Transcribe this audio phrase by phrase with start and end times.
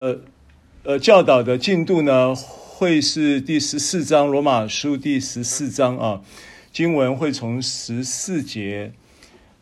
[0.00, 0.20] 呃
[0.84, 6.22] 呃教导的进度呢，会是第十四章罗马书第十四章啊，
[6.70, 8.92] 经文会从十四节。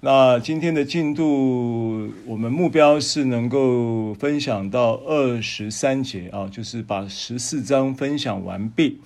[0.00, 9.00] 那今天的进度，我们目标是能够分享到二十三节啊，就是把十四章分享完毕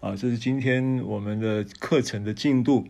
[0.00, 2.86] 啊，这是今天我们的课程的进度。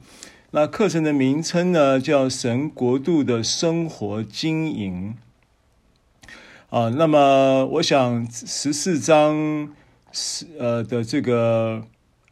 [0.53, 5.15] 那课程的名称呢，叫《神国度的生活经营》
[6.71, 6.89] 啊。
[6.89, 9.69] 那么，我想十四章
[10.11, 11.85] 是呃的这个。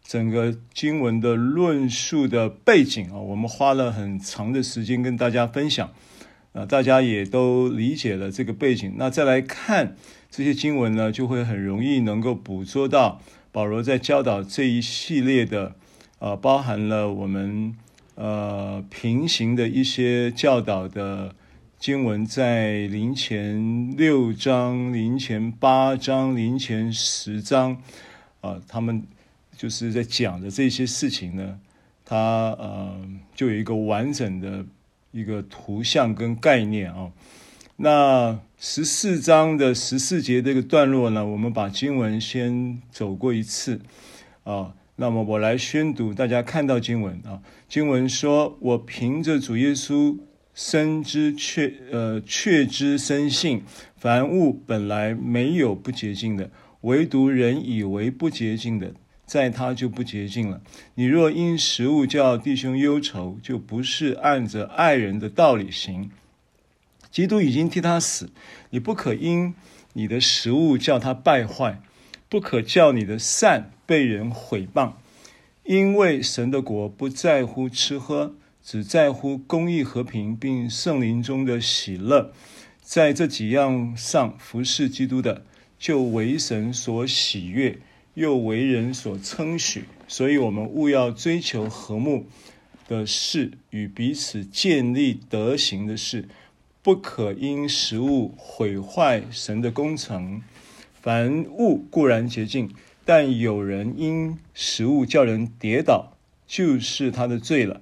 [0.08, 5.90] 整个经文的论述的背景啊，我们花了很长的时间跟大家分享，
[6.54, 8.94] 啊，大家也都理解了这个背景。
[8.96, 9.96] 那再来看
[10.30, 13.20] 这些经文呢，就会很容易能够捕捉到
[13.52, 15.74] 保罗在教导这一系列的，
[16.20, 17.76] 呃，包含了我们
[18.14, 21.34] 呃平行的一些教导的
[21.78, 27.82] 经文，在零前六章、零前八章、零前十章，
[28.40, 29.02] 啊，他们。
[29.56, 31.58] 就是在讲的这些事情呢，
[32.04, 32.16] 它
[32.60, 32.96] 呃
[33.34, 34.64] 就有一个完整的
[35.10, 37.10] 一个图像跟概念啊。
[37.74, 43.80] 那十四章的十四节这个段落呢，我们把经文先走过一次
[44.44, 44.76] 啊。
[44.94, 47.42] 那么我来宣读，大家看到经文啊。
[47.68, 50.16] 经文说：“我凭着主耶稣
[50.60, 53.62] 深知确呃确知深信，
[53.96, 58.92] 凡物本来没有不洁净的，唯独人以为不洁净的。”
[59.24, 60.60] 在他就不洁净了。
[60.96, 66.10] 你若因食物叫弟兄忧愁，就不是按着爱人的道理行。
[67.08, 68.30] 基督已经替他死，
[68.70, 69.54] 你不可因
[69.92, 71.80] 你的食物叫他败坏，
[72.28, 74.94] 不可叫你的善被人毁谤。
[75.62, 78.34] 因为神的国不在乎吃喝，
[78.70, 82.34] 只在乎公义、和平，并圣灵中的喜乐。
[82.82, 85.46] 在这几样上服侍基督的，
[85.78, 87.78] 就为神所喜悦。
[88.12, 92.26] 又为人所称许，所以我们务要追求和睦
[92.86, 96.28] 的事与彼此建立德行的事，
[96.82, 100.42] 不可因食物毁坏神的工程。
[101.00, 102.70] 凡物固然洁净，
[103.06, 107.80] 但有人因食物叫人跌倒，就是他的罪了。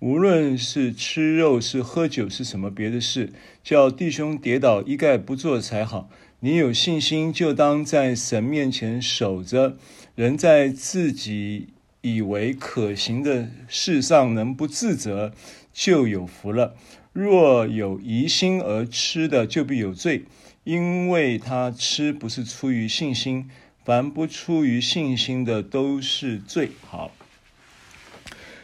[0.00, 3.32] 无论是吃肉，是喝酒，是什么别的事，
[3.64, 6.08] 叫弟兄跌倒，一概不做才好。
[6.38, 9.76] 你有信心，就当在神面前守着。
[10.14, 11.68] 人在自己
[12.00, 15.32] 以为可行的事上能不自责，
[15.72, 16.76] 就有福了。
[17.12, 20.26] 若有疑心而吃的，就必有罪，
[20.62, 23.50] 因为他吃不是出于信心。
[23.84, 26.70] 凡不出于信心的，都是罪。
[26.86, 27.10] 好，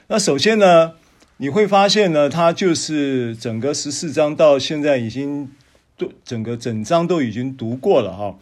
[0.06, 0.92] 那首先呢，
[1.36, 5.50] 你会发现呢，它就是整个十四章到现在已经。
[5.96, 8.36] 都整个整章都已经读过了哈，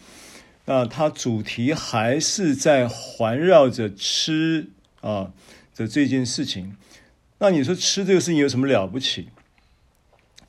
[0.65, 4.71] 那它主题还是在环绕着吃
[5.03, 5.33] 啊
[5.77, 6.75] 的这件事情。
[7.41, 9.29] 那你说吃这个事情有什么了不起？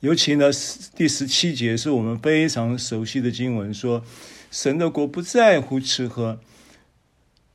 [0.00, 0.50] 尤其呢，
[0.96, 4.02] 第十七节是我们非常熟悉的经文，说
[4.50, 6.40] 神的国不在乎吃喝，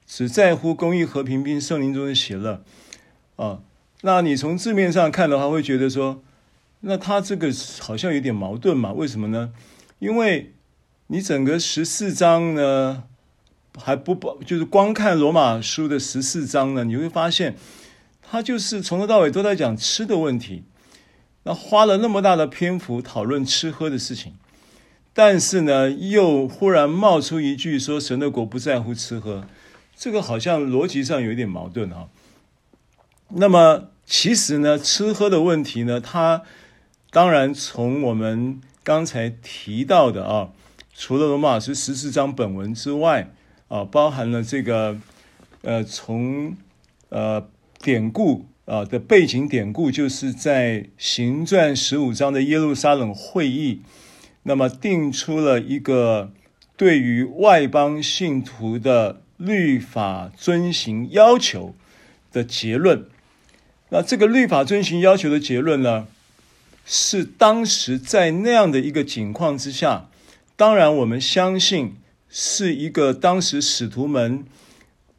[0.06, 2.64] 只在乎公义、和平，并圣灵中的喜乐
[3.38, 3.62] 啊。
[4.02, 6.22] 那你从字面上看的话，会觉得说。
[6.82, 7.52] 那他这个
[7.82, 8.94] 好像有点矛盾嘛？
[8.94, 9.52] 为什么呢？
[10.00, 10.54] 因为
[11.08, 13.04] 你整个十四章呢，
[13.78, 17.58] 还不包，就是光看罗马书的十四章呢，你会发现
[18.22, 20.64] 他就是从头到尾都在讲吃的问题。
[21.44, 24.36] 那花了那么大的篇幅讨论吃喝的事情，
[25.14, 29.44] 但是呢，又忽然冒出一句说神的国不在乎吃喝，
[29.98, 32.08] 这个好像逻辑上有一点矛盾啊。
[33.32, 36.42] 那么其实呢，吃喝的问题呢，它
[37.12, 40.50] 当然，从我们刚才提到的啊，
[40.96, 43.32] 除了罗马书十四章本文之外
[43.68, 44.98] 啊，包含了这个
[45.62, 46.56] 呃，从
[47.10, 47.48] 呃
[47.80, 53.84] 典故啊的背景典故，就是在行传十五章的耶路撒冷会议，
[54.44, 56.32] 那么定出了一个
[56.76, 61.76] 对于外邦信徒的律法遵行要求
[62.32, 63.06] 的结论。
[63.90, 66.08] 那这个律法遵循要求的结论呢，
[66.86, 70.10] 是当时在那样的一个情况之下，
[70.56, 71.96] 当然我们相信
[72.30, 74.46] 是一个当时使徒们，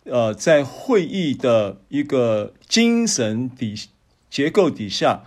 [0.04, 3.74] 呃，在会议的一个精神底
[4.30, 5.24] 结构底下，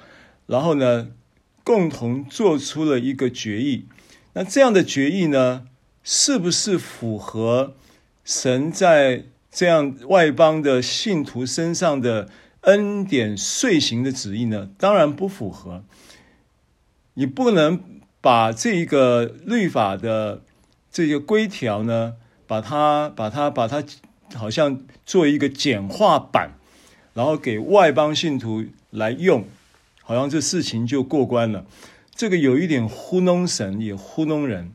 [0.48, 1.10] 然后呢，
[1.64, 3.86] 共同做出了一个决议。
[4.34, 5.68] 那这样的决议呢，
[6.04, 7.76] 是不是符合
[8.24, 12.30] 神在这样外邦的信徒身上的
[12.64, 14.70] 恩典遂行的旨意呢？
[14.78, 15.84] 当然不符合。
[17.14, 17.82] 你不能
[18.22, 20.42] 把这个律法的
[20.92, 22.16] 这个规条呢，
[22.48, 23.84] 把它把它把它
[24.34, 26.52] 好像做一个简化版，
[27.14, 29.46] 然后给外邦信徒来用，
[30.02, 31.66] 好像这事情就过关了。
[32.16, 34.72] 这个有一点糊弄神，也糊弄人。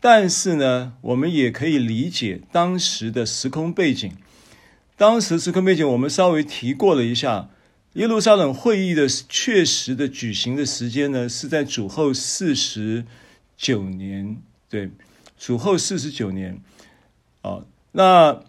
[0.00, 4.12] 但是呢，我们也可以理解当时的时空背景。
[5.02, 7.48] 当时时空背景，我们稍微提过了一下。
[7.94, 13.04] 耶路撒冷会议的确实的举行的时间呢，是在主后四十
[13.56, 14.36] 九年。
[14.70, 14.92] 对，
[15.36, 16.60] 主后四十九年。
[17.40, 18.44] 啊，那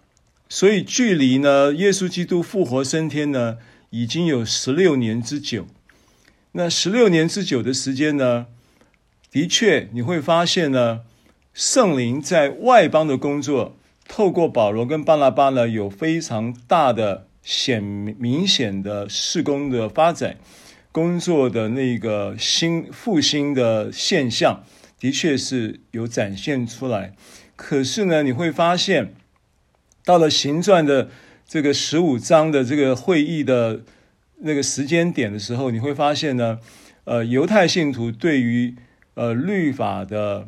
[0.48, 3.58] 所以距离呢，耶稣基督复活升天呢，
[3.90, 5.66] 已经有十六年之久。
[6.52, 8.46] 那十六年之久的时间呢，
[9.32, 11.00] 的确你会发现呢，
[11.52, 13.76] 圣灵在外邦的工作，
[14.16, 17.26] 透过保罗跟巴拿巴呢，有非常大的。
[17.42, 20.38] 显明显的事工的发展，
[20.94, 24.64] 工作的那个新复兴的现象，
[24.98, 27.14] 的确是有展现出来。
[27.58, 29.14] 可是呢，你会发现，
[30.06, 31.10] 到了行传的
[31.46, 33.82] 这个十五章的这个会议的
[34.38, 36.60] 那个时间点的时候，你会发现呢，
[37.04, 38.74] 呃，犹太信徒对于
[39.16, 40.48] 呃律法的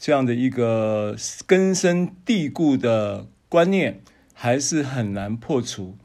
[0.00, 1.14] 这样的一个
[1.46, 4.00] 根深蒂固的观念，
[4.32, 5.96] 还是很难破除。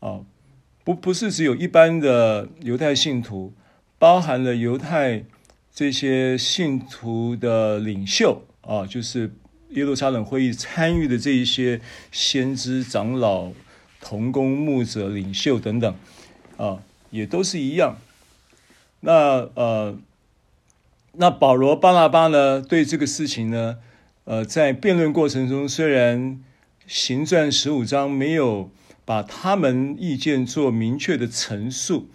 [0.00, 0.20] 啊，
[0.82, 3.52] 不不是只有一般的犹太信徒，
[4.00, 5.24] 包含了犹太
[5.72, 9.32] 这些信徒的领袖啊，就是
[9.70, 11.80] 耶路撒冷会议参与的这一些
[12.10, 13.52] 先知、长老、
[14.00, 15.94] 同工、牧者、领袖等等，
[16.56, 17.98] 啊，也都是一样。
[19.02, 19.96] 那呃，
[21.12, 23.78] 那保罗、巴拿巴呢，对这个事情呢，
[24.24, 26.40] 呃，在辩论过程中，虽然
[26.86, 28.70] 行传十五章没有。
[29.02, 32.06] 把他们意见做明确的陈述，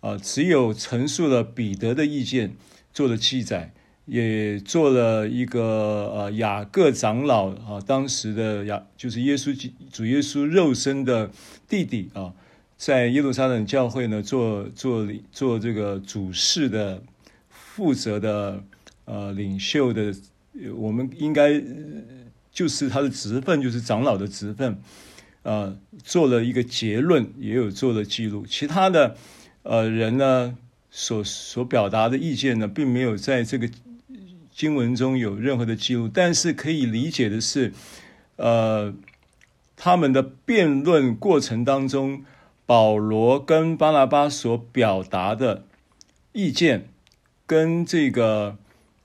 [0.00, 2.54] 啊，只有陈述了彼得的意见
[2.92, 3.72] 做了记载，
[4.04, 11.30] 也做了一个呃雅各长老啊，当时的雅就是耶稣主耶稣肉身的
[11.66, 12.34] 弟弟啊，
[12.76, 17.02] 在耶路撒冷教会呢做做做这个主事的
[17.74, 18.62] 负责的
[19.04, 20.14] 呃领袖的，
[20.76, 21.60] 我们应该
[22.52, 24.80] 就是他的职分，就是长老的职分。
[25.42, 28.46] 呃，做了一个结论，也有做了记录。
[28.46, 29.16] 其他的，
[29.64, 30.56] 呃，人呢，
[30.88, 33.68] 所所表达的意见呢，并没有在这个
[34.52, 36.08] 经文中有任何的记录。
[36.08, 37.72] 但是可以理解的是，
[38.36, 38.94] 呃，
[39.74, 42.24] 他们的辩论过程当中，
[42.64, 45.66] 保罗跟巴拿巴所表达的
[46.32, 46.88] 意见，
[47.46, 48.56] 跟这个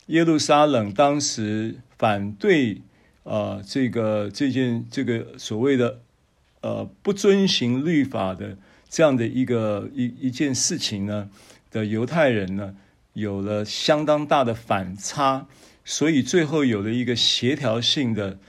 [0.07, 2.81] 耶路撒冷当时反对，
[3.23, 6.01] 呃，这个这件这个所谓的。
[6.61, 8.57] 呃，不遵行律法的
[8.89, 11.29] 这样的一个一一件事情呢
[11.71, 12.75] 的犹太人呢，
[13.13, 15.47] 有了相当大的反差，
[15.85, 18.39] 所以最后有了一个协调性的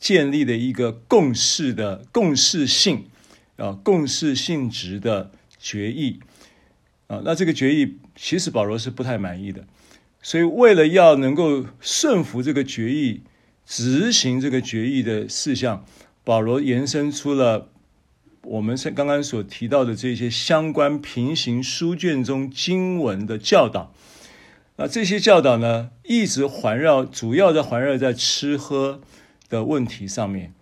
[0.00, 3.04] 建立的一个共识的共识性
[3.58, 6.20] 啊共识性质的决议
[7.08, 9.64] 啊，那这个决议其实保罗是不太满意的，
[10.22, 13.22] 所以为了要能够顺服这个决议，
[13.66, 15.84] 执行这个决议的事项。
[16.22, 17.70] 保罗延伸出了
[18.42, 23.94] 我们是刚刚所提到的这些相关平行书卷中经文的教导。
[24.76, 29.00] 那这些教导呢，一直环绕，主要的环绕在吃喝
[29.48, 30.52] 的问题上面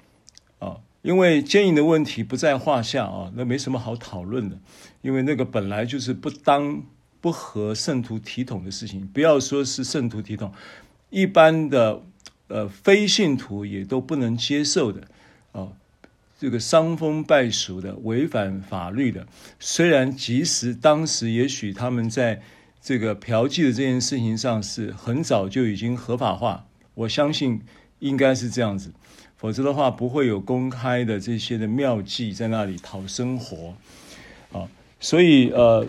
[0.61, 0.77] 啊。
[1.03, 4.59] 因为奸淫的问题不在话下啊，那没什么好讨论的。
[5.07, 6.83] 因为那个本来就是不当
[7.21, 10.53] 不合圣徒体统的事情，不要说是圣徒体统，
[11.11, 12.03] 一般的
[12.49, 15.07] 呃非信徒也都不能接受的。
[15.53, 15.73] 哦，
[16.41, 19.29] 这个伤风败俗的、违反法律的，
[19.61, 22.43] 虽然即使当时也许他们在
[22.83, 27.63] 这个嫖妓的这件事情上是很早就已经合法化，我相信
[28.01, 28.91] 应该是这样子，
[29.37, 33.77] 否则的话不会有公开的这些的妙计在那里讨生活。
[34.99, 35.87] 所以呃，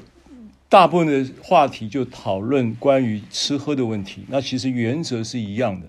[0.70, 5.88] 大部分的话题就讨论关于吃喝的问题，那其实原则是一样的。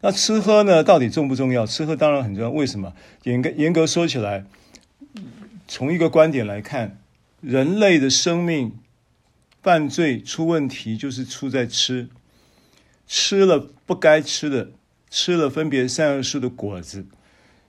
[0.00, 1.66] 那吃喝呢，到底重不重要？
[1.66, 2.50] 吃喝当然很重要。
[2.50, 2.94] 为什么？
[3.22, 4.44] 严格严格说起来，
[5.66, 6.98] 从一个观点来看，
[7.40, 8.78] 人类的生命
[9.62, 12.08] 犯罪出问题，就是出在吃，
[13.06, 14.72] 吃了不该吃的，
[15.08, 17.06] 吃了分别善恶树的果子，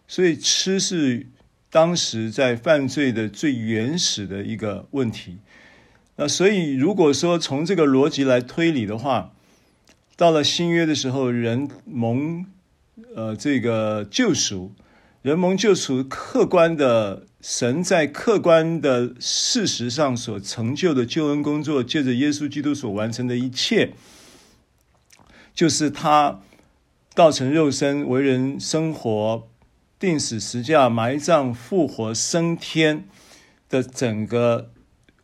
[0.05, 1.27] 所以吃是
[1.75, 5.39] 当时在犯罪的最原始的一个问题。
[6.15, 9.33] 那所以如果说从这个逻辑来推理的话，
[10.15, 12.45] 到了新约的时候，人蒙
[13.13, 14.71] 呃这个救赎，
[15.21, 23.91] 人蒙救赎，客观的神在客观的事实上所成就的救恩工作，借着耶稣基督所完成的一切，
[25.53, 26.39] 就是他
[27.13, 29.49] 道成肉身，为人生活，
[30.05, 33.05] 钉死十架，埋葬，复活，升天
[33.67, 34.69] 的整个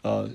[0.01, 0.31] 呃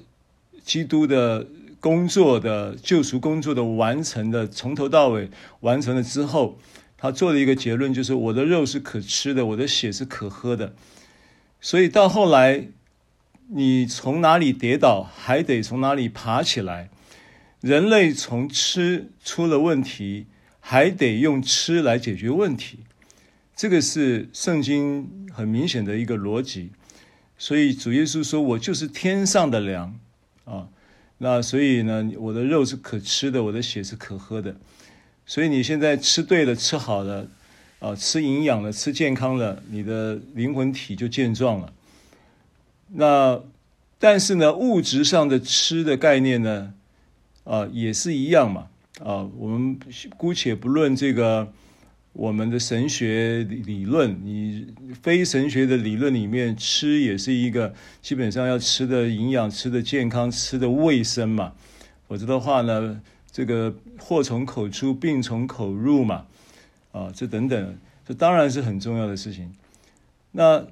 [0.62, 1.48] 基督的
[1.80, 5.30] 工作的救赎工作的完成的，从头到尾
[5.62, 6.60] 完成了之后，
[6.96, 10.76] 他做了一个结论，就是我的肉是可吃的，我的血是可喝的。
[11.60, 12.68] 所以到后来，
[13.48, 16.88] 你从哪里跌倒，还得从哪里爬起来。
[17.60, 20.26] 人类从吃出了问题，
[20.60, 22.84] 还得用吃来解决问题。
[23.56, 26.70] 这个是圣经很明显的一个逻辑。
[27.36, 29.98] 所以主耶稣说：“我就是天上的粮
[30.44, 30.68] 啊。”
[31.18, 34.56] 那所以呢，我的肉是可吃的，我的血是可喝的。
[35.24, 37.28] 所以你现在吃对了，吃好了。
[37.78, 41.74] 啊，吃营养了，吃健康了，你的灵魂体就健壮了。
[42.88, 43.42] 那
[43.98, 46.72] 但是呢，物质上的吃的概念呢，
[47.44, 48.68] 啊，也是一样嘛。
[49.04, 49.78] 啊，我们
[50.16, 51.52] 姑且不论这个
[52.16, 54.68] 我们的神学理论，你
[55.02, 61.52] 非神学的理论里面，吃也是一个基本上要吃的营养、吃的健康、吃的卫生嘛。
[62.08, 66.24] 否则的话呢，这个祸从口出，病从口入嘛。
[66.92, 69.52] 啊，这等等，这当然是很重要的事情。
[70.32, 70.66] 那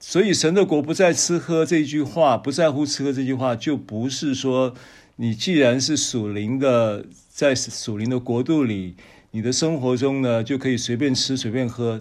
[0.00, 4.74] 所以神的国不在吃喝这句话，不在乎吃喝这句话，就不是说
[5.16, 8.94] 你既然是属灵的，在属灵的国度里，
[9.38, 12.00] 你的生活中呢就可以随便吃随便喝。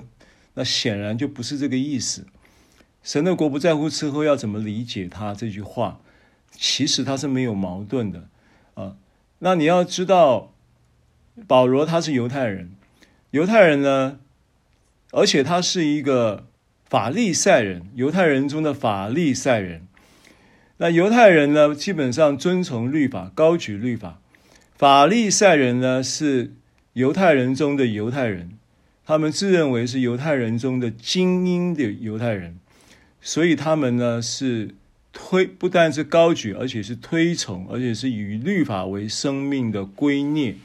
[0.56, 2.26] 那显然就不是这个意思。
[3.04, 6.00] 神的国不在乎吃喝，要怎么理解他这句话？
[6.50, 8.28] 其实他是没有矛盾的
[8.74, 8.96] 啊。
[9.38, 10.52] 那你要知道，
[11.46, 12.72] 保罗他是犹太人。
[13.30, 14.18] 犹太人呢，
[15.12, 16.48] 而且他是一个
[16.86, 19.86] 法利赛人，犹太人中的法利赛人。
[20.78, 24.20] 那犹太人呢，基本上遵从律法，高举律法；
[24.76, 26.56] 法利赛人呢，是
[26.98, 28.58] 犹太人中的犹太人，
[29.06, 32.58] 他们自认为是犹太人中的精英的犹太人，
[33.22, 34.74] 所以他们呢是
[35.14, 40.56] 推，不但是高举，而且是推崇，而且是以律法为生命的圭臬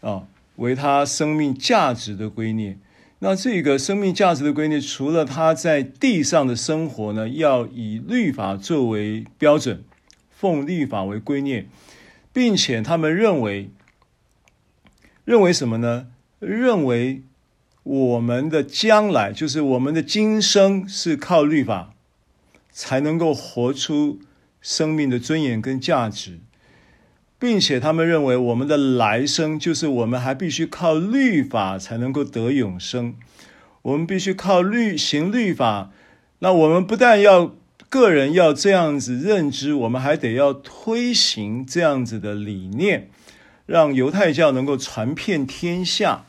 [0.00, 0.28] 啊。
[0.56, 2.76] 为他生命价值的圭臬，
[3.18, 9.82] 那这个生命价值的圭臬，除了他在地上的生活呢，要以律法作为标准，
[10.30, 11.64] 奉律法为圭臬，
[12.32, 13.70] 并且他们认为，
[15.24, 16.08] 认为什么呢？
[16.40, 17.22] 认为
[17.82, 21.94] 我们的将来，就是我们的今生，是靠律法
[22.70, 24.20] 才能够活出
[24.60, 26.40] 生命的尊严跟价值。
[27.38, 33.16] 并且他们认为，我们的来生就是我们还必须靠律法才能够得永生。
[33.82, 35.90] 我们必须靠律行律法。
[36.38, 37.56] 那我们不但要
[37.88, 43.10] 个人要这样子认知，我们还得要推行这样子的理念，
[43.72, 46.26] 让犹太教能够传遍天下。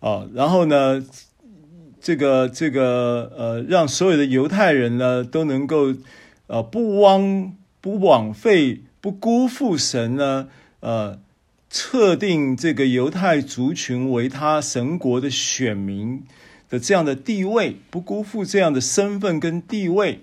[0.00, 1.02] 哦，然后呢，
[2.02, 5.94] 这个这个呃，让所有的犹太人呢都能够
[6.48, 8.82] 呃不枉不枉费。
[9.00, 10.48] 不辜负神呢？
[10.80, 11.18] 呃，
[11.68, 16.24] 测定这个犹太族群为他神国的选民
[16.70, 20.20] 的这样的地位，不辜负这样的身份跟地位。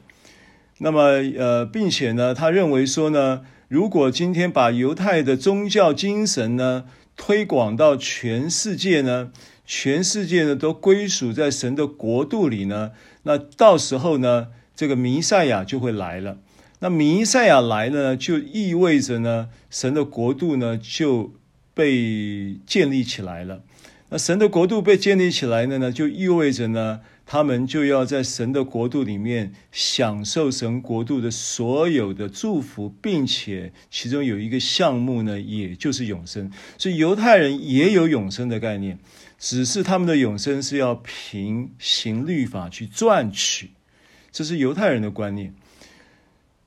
[0.79, 6.83] 那么，呃，并且呢，他认为说呢，如果今天把犹太的宗教精神呢
[7.15, 9.31] 推广到全世界呢，
[9.65, 12.91] 全世界呢都归属在神的国度里呢，
[13.23, 16.39] 那到时候呢，这个弥赛亚就会来了。
[16.79, 21.31] 那弥赛亚来呢，就意味着呢，神的国度呢就
[21.73, 23.61] 被建立起来了。
[24.09, 26.99] 那神的国度被建立起来了呢，就意味着呢，
[27.31, 36.51] 他们就要在神的国度里面享受神国度的所有的祝福，并且其中有一个项目呢，也就是永生。
[36.77, 38.99] 所以犹太人也有永生的概念，
[39.39, 43.69] 只是他们的永生是要凭行律法去赚取，
[44.29, 45.53] 这是犹太人的观念。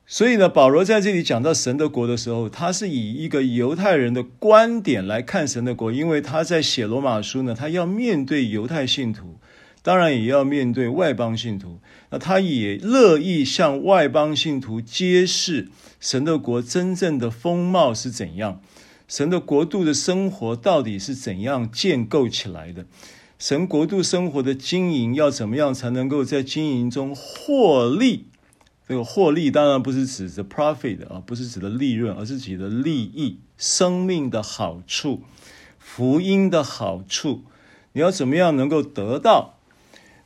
[0.06, 9.36] 所以呢，保罗在这里讲到神的国的时候，他是以一个犹太人的观点来看神的国，因为他在写罗马书呢，他要面对犹太信徒，
[9.84, 11.78] 当然也要面对外邦信徒。
[12.08, 15.68] 那他也乐意向外邦信徒揭示
[16.00, 18.62] 神的国真正的风貌是怎样，
[19.06, 22.86] 神的国度的生活到底是怎样建构起来的，
[23.38, 28.24] 神国度生活的经营要怎么样才能够在经营中获利。
[28.88, 35.22] 这个获利当然不是指的 profit 啊，不是指的利润，而是指的利益、生命的好处、
[35.78, 37.44] 福音的好处。
[37.92, 39.53] 你要怎么样能够得到？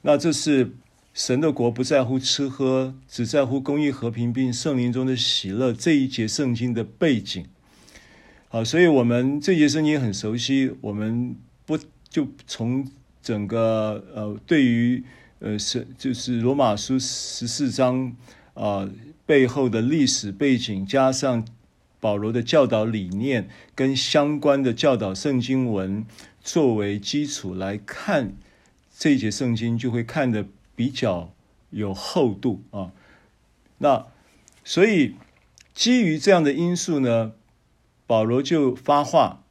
[0.03, 0.73] 那这是
[1.13, 5.73] 神的国不在乎吃喝，只在乎公益、和平并圣灵中的喜乐。
[5.73, 7.45] 这一节圣经的背景。
[8.51, 11.37] 啊，所以我们这节圣经很熟悉，我们
[11.67, 11.79] 不
[12.09, 12.89] 就从
[13.23, 15.05] 整个呃对于
[15.41, 18.17] 呃是就是罗马书十四章
[18.55, 18.89] 啊
[19.27, 21.45] 背后的历史背景，加上
[22.01, 26.07] 保罗的教导理念跟相关的教导圣经文
[26.43, 28.33] 作为基础来看
[28.99, 31.31] 这一节圣经，就会看得比较
[31.71, 32.91] 有厚度啊。
[33.79, 34.05] 那
[34.65, 35.15] 所以
[35.73, 37.31] 基于这样的因素呢，
[38.09, 39.45] 保罗就发话，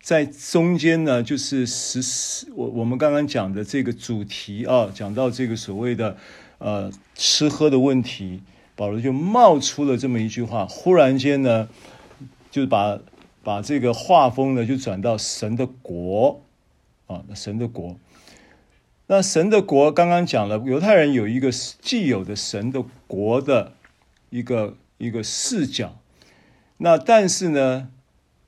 [0.00, 6.16] 在中间呢，就是十四我我们刚刚讲的这个主题啊，讲到这个所谓的
[6.56, 8.40] 呃吃喝的问题，
[8.74, 11.68] 保罗就冒出了这么一句话，忽然间呢，
[12.50, 12.98] 就把
[13.42, 16.42] 把这个画风呢就转到神的国
[17.06, 17.98] 啊，神的国。
[19.06, 23.74] 那神的国刚刚讲了，犹太人有一个既有的神的国的
[24.30, 25.98] 一个一个视角，
[26.78, 27.88] 那但是呢，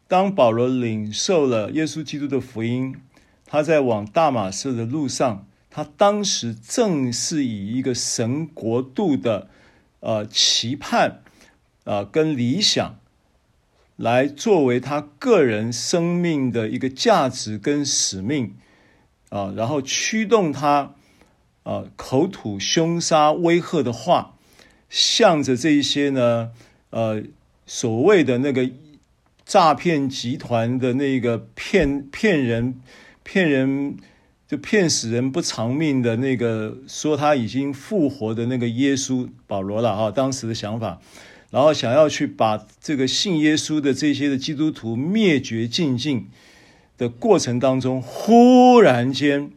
[0.09, 2.97] 当保罗领受了耶稣基督的福音，
[3.45, 9.51] 他在往大马士的路上，他当时正是以一个神国度的
[10.01, 11.21] 呃期盼、
[11.85, 12.99] 呃、跟理想，
[13.97, 18.55] 来作为他个人生命的一个价值跟使命。
[19.37, 20.95] 啊、然后驱动他
[21.63, 24.37] 啊、口吐凶杀威吓的话，
[24.89, 26.51] 向着这一些呢
[26.91, 27.23] 呃
[27.67, 28.71] 所谓的那个。
[29.49, 32.81] 诈骗集团的那个骗骗人、
[33.23, 33.97] 骗人
[34.49, 41.01] 就骗死人不偿命的那个，说他已经复活的那个耶稣保罗了哈，当时的想法，
[41.53, 46.27] 然后想要去把这个信耶稣的这些的基督徒灭绝净尽
[46.97, 49.51] 的过程当中，忽然间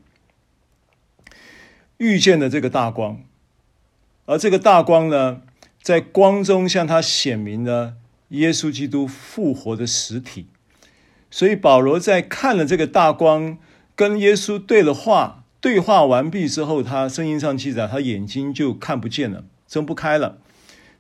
[1.98, 3.22] 遇见了这个大光，
[4.26, 5.42] 而这个大光呢，
[5.82, 7.96] 在光中向他显明了。
[8.30, 10.46] 耶稣基督复活的实体，
[11.32, 13.58] 所以保罗在看了这个大光，
[13.96, 20.38] 跟耶稣对了话，对话完毕之后，他圣经上记载，他眼睛就看不见了，睁不开了。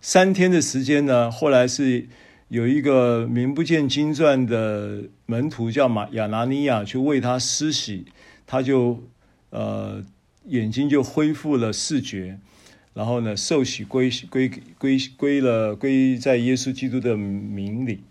[0.01, 2.07] 三天的时间呢，后来是
[2.49, 8.05] 有一个名不见经传的门徒叫马亚拿尼亚去为他施洗，
[8.47, 9.03] 他就
[9.51, 10.03] 呃
[10.45, 12.39] 眼睛就恢复了视觉。
[12.95, 18.01] 然后呢，受洗归归归归了归在耶稣基督的名里，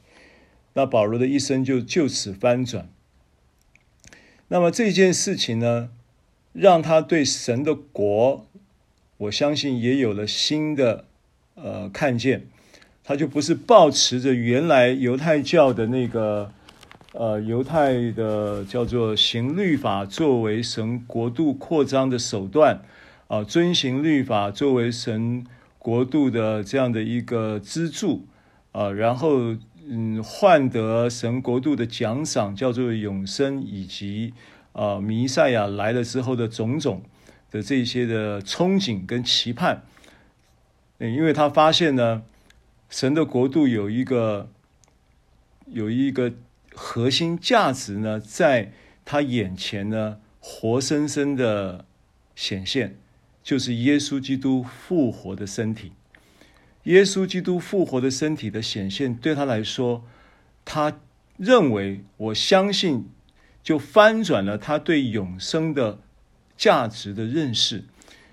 [0.75, 2.89] 那保罗的一生就就此翻转。
[4.47, 5.91] 那么这件事情呢，
[6.53, 8.47] 让他对神的国，
[9.17, 11.07] 我相信也有了新的
[11.57, 12.47] 呃看见。
[13.09, 16.53] 他就不是抱持着原来犹太教的那个
[17.15, 22.83] 呃犹太的叫做行律法作为神国度扩张的手段。
[23.29, 25.47] 啊，遵行律法作为神
[25.79, 28.27] 国度的这样的一个支柱
[28.73, 29.55] 啊，然后
[29.87, 34.35] 嗯，换得神国度的奖赏，叫做永生，以及
[34.73, 37.03] 啊，弥赛亚来了之后的种种
[37.51, 39.83] 的这些的憧憬跟期盼。
[40.99, 42.23] 嗯，因为他发现呢，
[42.89, 44.51] 神的国度有一个
[45.67, 46.33] 有一个
[46.75, 48.73] 核心价值呢，在
[49.05, 51.85] 他眼前呢，活生生的
[52.35, 52.97] 显现。
[53.41, 55.93] 就是耶稣基督复活的身体，
[56.83, 60.05] 耶稣基督复活的身体的显现，对他来说，
[60.67, 61.01] 他
[61.39, 63.09] 认为，我相信，
[63.63, 66.01] 就翻转了他对永生的
[66.59, 67.85] 价值的认识。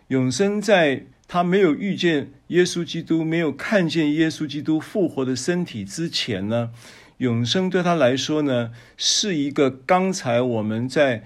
[0.10, 6.72] 永生在他没有遇见耶稣基督，没有看见耶稣基督复活的身体之前呢，
[7.18, 11.24] 永生对他来说呢，是一个刚才我们在。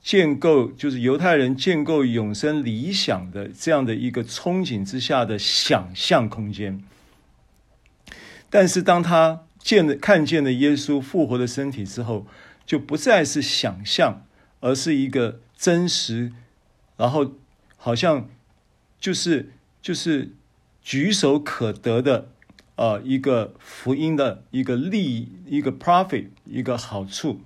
[0.00, 6.82] 建构就是犹太人建构永生理想的这样的一个憧憬之下的想象空间，
[8.48, 12.26] 但是当他见了看见了耶稣复活的身体之后，
[12.64, 14.22] 就不再是想象，
[14.60, 16.32] 而是一个真实，
[16.96, 17.32] 然后
[17.76, 18.30] 好像
[18.98, 19.50] 就是
[19.82, 20.30] 就是
[20.82, 22.28] 举手可得的
[22.76, 27.40] 呃一个福音的一个利益，一个 profit 一个好处。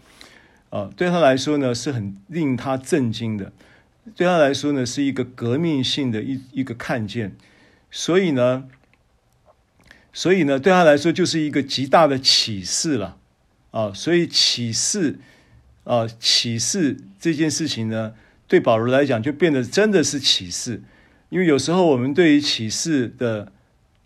[0.71, 3.51] 啊，对他来说呢，是很令他震惊的；
[4.15, 7.37] 对他来说呢，是一个革命性的一一个看见。
[7.91, 8.69] 所以呢，
[10.13, 13.17] 所以呢，对他来说就是一个极大的启示了。
[13.73, 15.19] 啊，所以启示
[15.83, 18.15] 啊，启示这件事情呢，
[18.47, 20.83] 对保罗来讲就变得真的是启示。
[21.31, 23.51] 因为有时候我们对于启示的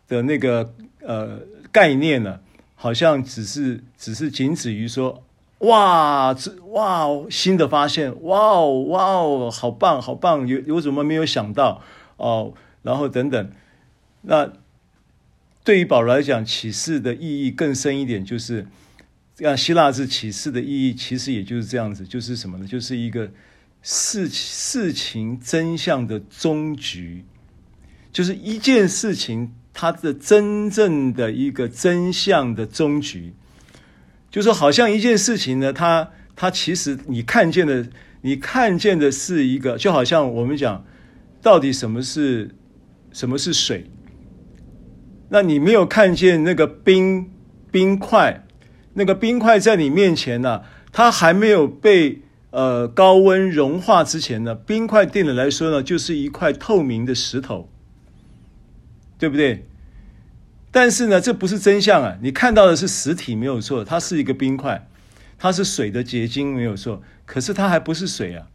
[0.07, 1.41] 的那个呃
[1.73, 2.39] 概念呢，
[2.77, 5.23] 好像只是只是仅止于说。
[5.61, 10.47] 哇，这哇新的发现，哇哦哇哦，好棒好棒！
[10.47, 11.81] 有有怎么没有想到
[12.19, 12.53] 哦？
[12.83, 13.51] 然后等等，
[14.23, 14.53] 那
[15.63, 18.67] 对于保罗来讲，启示的意义更深一点，就是
[19.39, 22.67] 让希腊字启示的意义，其实也就是这样子，就是什么呢？
[22.67, 23.31] 就是一个
[23.87, 27.27] 事事情真相的终局，
[28.11, 33.35] 就是一件事情它的真正的一个真相的终局，
[34.31, 37.87] 就是好像一件事情呢，它它其实你看见的，
[38.23, 40.83] 你看见的是一个，就好像我们讲，
[41.43, 42.55] 到底什么是
[43.13, 43.91] 什么是水？
[45.29, 47.31] 那你没有看见那个冰
[47.71, 48.47] 冰块，
[48.95, 52.23] 那个冰块在你面前呢、它还没有被
[52.55, 57.69] 呃高温融化之前呢，冰块对你来说呢，就是一块透明的石头，
[59.19, 59.67] 对不对？
[60.71, 62.17] 但是呢，这不是真相啊！
[62.23, 64.89] 你看到的是实体没有错，它是一个冰块，
[65.37, 68.47] 它是水的结晶没有错，可是它还不是水啊，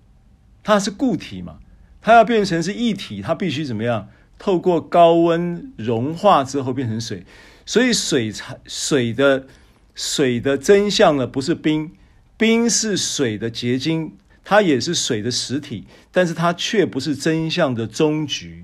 [0.64, 1.60] 它是固体嘛，
[2.02, 4.08] 它要变成是液体，它必须怎么样？
[4.38, 7.26] 透过高温融化之后变成水，
[7.66, 9.46] 所以水才水的
[9.94, 11.92] 水的真相呢，不是冰，
[12.40, 14.14] 冰是水的结晶，
[14.46, 18.64] 它也是水的实体，但是它却不是真相的终局。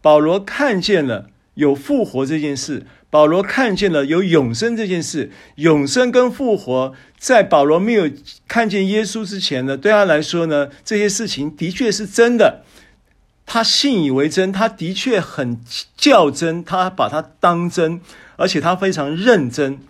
[0.00, 8.08] 保罗看见了有复活这件事，保罗看见了有永生这件事，永生跟复活，在保罗没有
[8.46, 12.62] 看见耶稣之前呢，对他来说呢，这些事情的确是真的。
[13.44, 15.58] 他信以为真，他的确很
[15.96, 18.00] 较真，他把它当真，
[18.36, 19.80] 而且他非常认真，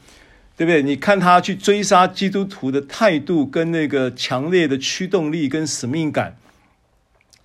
[0.61, 0.83] 对不对？
[0.83, 6.37] 你看他去追杀基督徒的态度，跟那个强烈的驱动力跟使命感，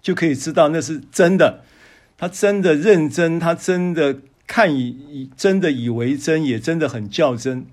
[0.02, 1.64] 就可以知道那是真的。
[2.18, 7.66] 他真的认真，他真的看以以真的以为真，也真的很较真。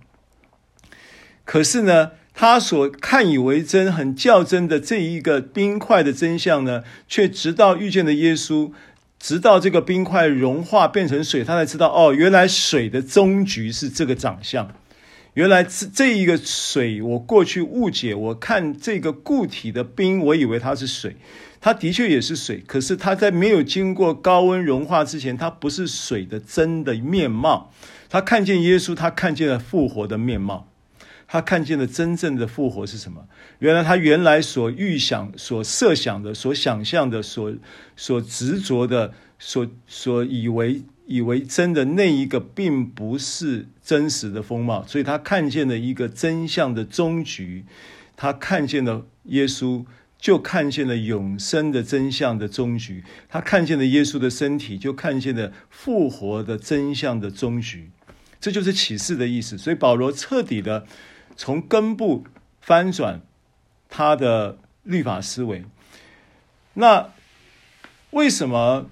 [1.44, 8.70] 可是呢，他所看以为真、很较真的这一个冰块的真相呢，却直到遇见了耶稣，
[9.18, 14.70] 直到这个冰块融化变成水，他才知道哦，原来水的终局是这个长相。
[15.34, 21.16] 原来这这一个水，我过去误解，我看这个固体的冰，我以为它是水，
[21.60, 27.72] 它的确也是水，可是它在没有经过高温融化之前，它不是水的真的面貌。
[28.10, 30.68] 他看见耶稣，他看见了复活的面貌。
[31.26, 33.26] 他看见了真正的复活是什么？
[33.58, 37.54] 原来他原来所预想、所设想的、所想象的、所
[37.96, 44.86] 所执着的、所所以为以为真的那一个，并不是真实的风貌。
[44.86, 47.64] 所以他看见了一个真相的终局，
[48.16, 49.84] 他看见了耶稣，
[50.18, 53.04] 就看见了永生的真相的终局。
[53.28, 57.90] 他看见了耶稣的身体，就看见了复活的真相的终局。
[58.40, 59.58] 这就是启示的意思。
[59.58, 60.86] 所以保罗彻底的。
[61.34, 62.26] 从根部
[62.60, 63.22] 翻转
[63.88, 65.64] 他的律法思维。
[66.74, 67.08] 那
[68.10, 68.86] 为什么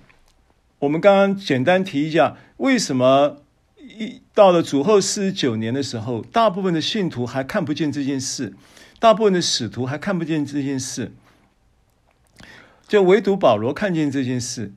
[0.80, 3.42] 我们刚刚简单提一下，为什么
[3.76, 8.54] 一到了主后四十九年的时候，大部分的信徒还看不见这件事，
[8.98, 11.12] 大部分的使徒还看不见这件事，
[12.88, 14.72] 就唯独保罗看见这件事。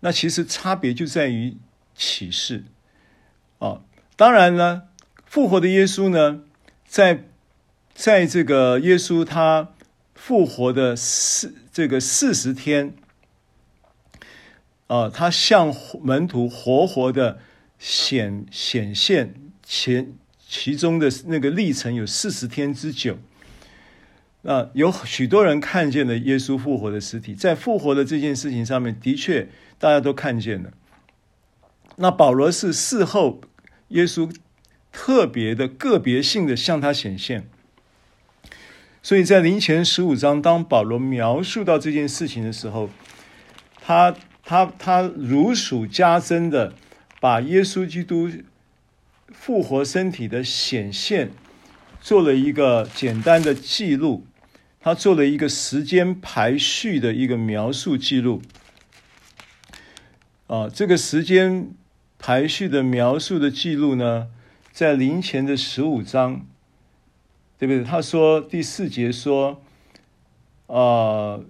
[0.00, 1.56] 那其实差别就在于
[1.94, 2.64] 启示。
[3.58, 3.80] 啊，
[4.16, 4.82] 当然呢，
[5.26, 6.42] 复活的耶稣呢？
[6.86, 7.24] 在，
[7.94, 9.70] 在这个耶稣他
[10.14, 12.94] 复活的四这个四十天，
[14.92, 17.38] 啊，他向门徒活活的
[17.78, 20.12] 显显现前
[20.46, 23.16] 其中的那个历程有四十天之久。
[24.42, 30.72] 啊，有许多人看见了耶稣复活的实体，在复活的这件事情上面，的确大家都看见了。
[31.96, 33.40] 那保罗是事后
[33.88, 34.30] 耶稣。
[34.94, 37.48] 特别的个别性的向他显现，
[39.02, 42.90] 所以在林前十五章，当保罗描述到这件事情的时候，
[43.80, 46.74] 他他他如数家珍的
[47.20, 48.30] 把耶稣基督
[49.32, 51.30] 复活身体的显现
[52.00, 54.26] 做了一个简单的记录，
[54.80, 58.42] 他做了一个时间排序的一个描述记录。
[60.48, 61.70] 啊，这个时间
[62.18, 64.28] 排序的描述的记录呢，
[64.70, 66.44] 在林前的十五章，
[67.58, 67.82] 对不对？
[67.82, 69.62] 他说第四节说，
[70.66, 71.40] 啊、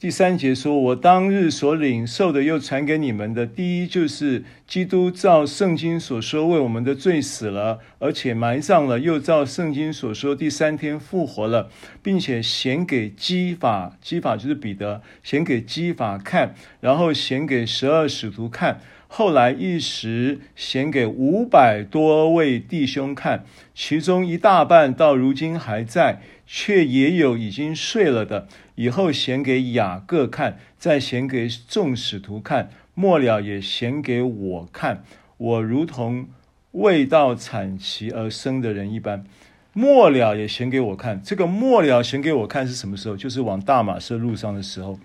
[0.00, 11.68] 第三节说，我当日所领受的，又传给你们的，第一就是基督照圣经所说为我们的罪死了，而且埋葬了，又照圣经所说第三天复活了，
[12.02, 18.80] 并且显给基法，基法就是彼得，显给基法看，然后显给十二使徒看。
[19.12, 28.46] 后来一时显给五百多位弟兄看，其中一大半到如今还在，却也有已经睡了的。
[28.80, 35.04] 以后显给雅各看，再显给众使徒看，末了也显给我看。
[35.36, 36.30] 我如同
[36.70, 39.26] 未到产期而生的人一般。
[39.74, 41.22] 末了也显给我看。
[41.22, 43.16] 这个末了显给我看是什么时候？
[43.18, 44.98] 就是往大马色路上的时候。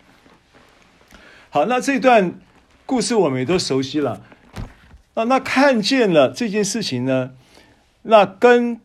[1.49, 2.39] 好，那这段
[2.85, 4.21] 故事我们也都熟悉了。
[5.15, 7.33] 那那看见了这件事情呢，
[8.03, 8.79] 那跟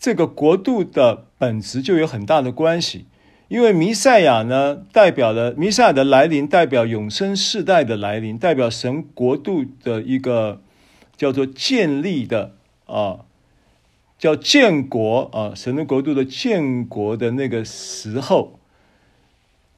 [0.00, 3.06] 这个国度的本质就有很大的关系。
[3.52, 10.62] 因为弥赛亚呢，代表了弥赛亚的来临，代表永生世代的来临，代表神国度的一个
[11.18, 12.54] 叫做建立的
[12.86, 13.26] 啊，
[14.18, 18.58] 叫建国啊，神的国度的建国的那个时候，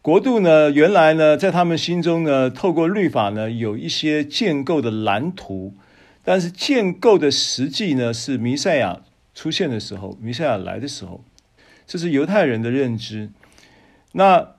[0.01, 5.75] 国度呢，原来呢，在他们心中呢，透过律法呢，有一些建构的蓝图，
[6.23, 9.01] 但是建构的实际呢，是弥赛亚
[9.35, 11.25] 出现的时候，弥赛亚来的时候，
[11.89, 13.31] 这是犹太人的认知。
[14.17, 14.57] 那，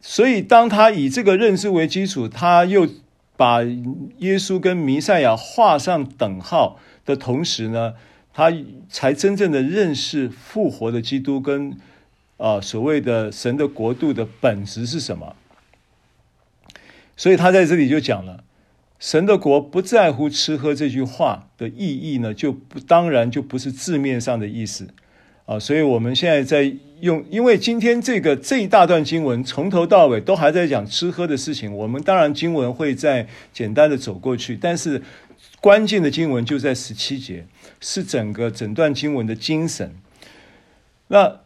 [0.00, 2.88] 所以当他以这个认知为基础，他又
[3.36, 7.94] 把耶稣跟弥赛亚画上等号的同时呢，
[8.32, 8.52] 他
[8.88, 11.78] 才真正的认识复活的基督跟
[12.38, 15.36] 啊、所谓的神的国度的本质是什么。
[17.14, 18.44] 所以他在这里就讲了，
[18.98, 24.88] 神的国不在乎吃喝这句话的意义呢，就不当然就不是字面上的意思。
[25.44, 35.02] 啊，所以我们现在在用，因为今天这个这一大段经文从头到尾都还在讲吃喝的事情，我们当然经文会再简单的走过去，但是
[35.60, 37.46] 关键的经文就在十七节，
[37.80, 39.94] 是整个整段经文的精神。
[41.08, 41.40] 那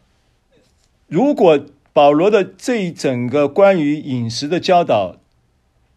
[1.07, 5.17] 如果保罗的这一整个关于饮食的教导，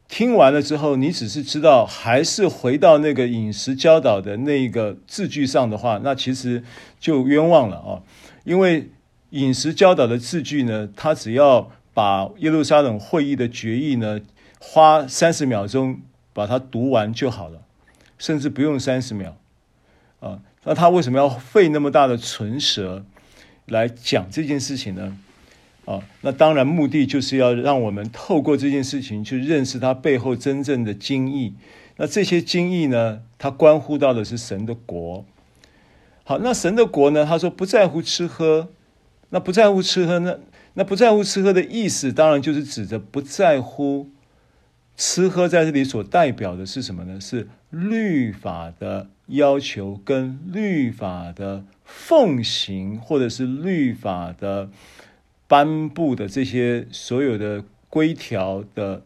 [0.08, 6.62] 听完了之后，你只是知道还是回到那个饮食教导的那个字句上的话，那其实
[6.98, 8.00] 就冤枉了啊！
[8.44, 8.88] 因为
[9.30, 14.20] 饮食教导的字句呢，他只要把耶路撒冷会议的决议呢，
[14.58, 16.00] 花三十秒钟
[16.32, 17.62] 把它读完就好了，
[18.16, 19.36] 甚至不用三十秒
[20.20, 20.40] 啊。
[20.64, 23.04] 那他为什么要费那么大的唇舌
[23.66, 25.18] 来讲这件事情呢？
[25.84, 31.54] 啊，那当然，目的就是要让我们透过这件事情去认识它背后真正的精义。
[31.96, 35.24] 那这些精义呢，它关乎到的是神的国。
[36.24, 38.68] 好，那神的国呢，他说不在乎吃喝，
[39.30, 40.38] 那不在乎吃喝呢，
[40.74, 44.10] 那不在乎吃喝的意思，当然就是指着不在乎
[44.96, 47.20] 吃喝，在这里所代表的是什么呢？
[47.20, 54.70] 是律法的要求跟律法的奉行，或者是律法的。
[55.50, 59.02] 颁布的这些所有的规条的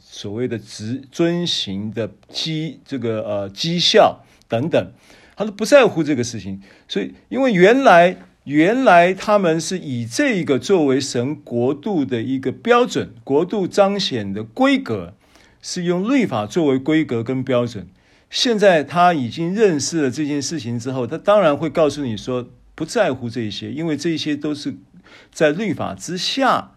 [0.00, 4.90] 所谓的执遵行的绩这个呃绩效等等，
[5.36, 6.60] 他都不在乎这个事情。
[6.88, 15.14] 所以，因为原来原来他们是以这个作为神国度的一个标准，国度彰显的规格
[15.60, 17.86] 是用律法作为规格跟标准。
[18.30, 24.74] 现在他已经认识了这件事情之后，他当然会告诉你说不在乎这些，因为这些都是。
[25.30, 26.72] 在律法之下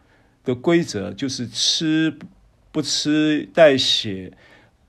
[0.45, 2.15] 的规则，就是吃
[2.71, 4.32] 不吃带血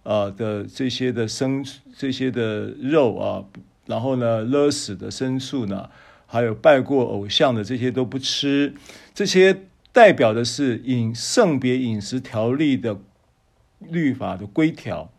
[0.02, 1.64] 啊的这些的生
[1.96, 3.44] 这些的肉啊，
[3.86, 5.88] 然后呢勒死的牲畜呢，
[6.30, 8.72] 还有拜过偶像的这些都不吃。
[9.12, 12.96] 这些代表的是饮圣别饮食条例的
[13.80, 15.10] 律法的规条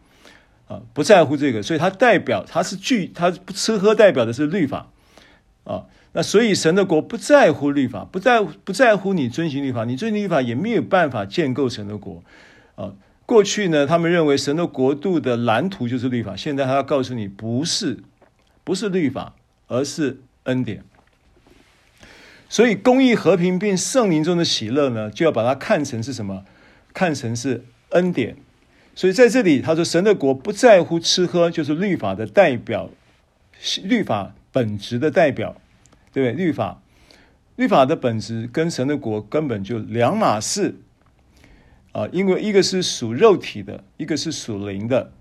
[0.67, 4.89] 啊，不在乎这个，所以它代表它是具它不吃喝代表的是律法
[5.65, 5.85] 啊。
[6.13, 12.23] 那所以神的国不在乎律法，不在不在乎你遵行律法，你遵行律法也没有办法建构神的国
[12.75, 12.93] 啊。
[13.25, 17.99] 过去呢，他们认为神的国度的蓝图就是律法，现在他要告诉你，不是，
[18.63, 19.35] 不是律法，
[19.67, 20.83] 而是恩典。
[22.51, 26.43] 所以公益、和平并圣灵中的喜乐呢，就要把它看成是什么？
[26.93, 28.35] 看成是恩典。
[28.93, 32.89] 所以在这里他说，神的国不在乎吃喝，就是律法的代表，
[33.83, 35.55] 律法本质的代表。
[36.11, 36.81] 对，律法，
[37.55, 40.75] 律法的本质跟神的国根本就两码事
[41.93, 42.05] 啊！
[42.11, 45.13] 因为一个是属肉体的，一个是属灵的。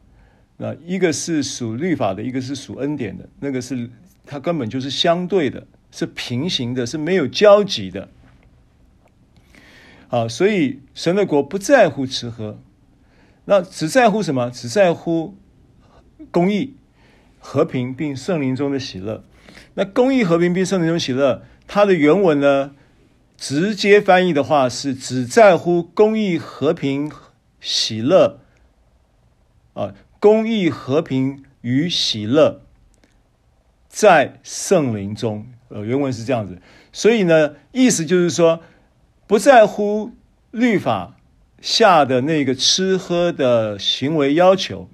[0.56, 3.28] 那一个是属律法的，一个是属恩典的。
[3.38, 3.88] 那个是
[4.26, 8.08] 它根本就是相对的，是平行的，是没有交集的。
[10.08, 12.58] 啊，所以神的国不在乎吃喝，
[13.44, 14.50] 那只在乎什么？
[14.50, 15.36] 只在乎
[16.30, 16.74] 公义、
[17.38, 19.22] 和平，并圣灵中的喜乐。
[19.74, 22.74] 那公义、和平并圣灵中喜乐，它的原文呢，
[23.36, 27.10] 直接翻译的话是只在乎公义、和平、
[27.60, 28.40] 喜乐
[29.74, 32.62] 啊，公义、和平与喜乐
[33.88, 35.46] 在圣灵中。
[35.70, 36.58] 呃，原文是这样子，
[36.92, 38.60] 所以呢，意思就是说，
[39.26, 40.10] 不在乎
[40.50, 41.16] 律法
[41.60, 44.88] 下的那个吃喝的行为要求，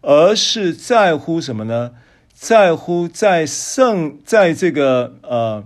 [0.00, 1.92] 而是在乎什么呢？
[2.32, 5.64] 在乎在圣在这个呃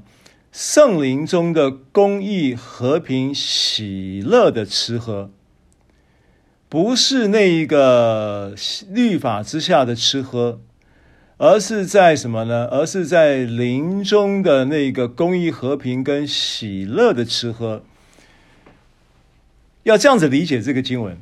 [0.52, 5.30] 圣灵中的公义、和平、喜乐的吃喝，
[6.68, 8.54] 不是那一个
[8.90, 10.60] 律法之下的吃喝，
[11.38, 12.66] 而是在什么呢？
[12.66, 17.82] 而是在灵中的那个公益、和平跟喜乐的吃喝。
[19.84, 21.16] 要这样子理解这个经文。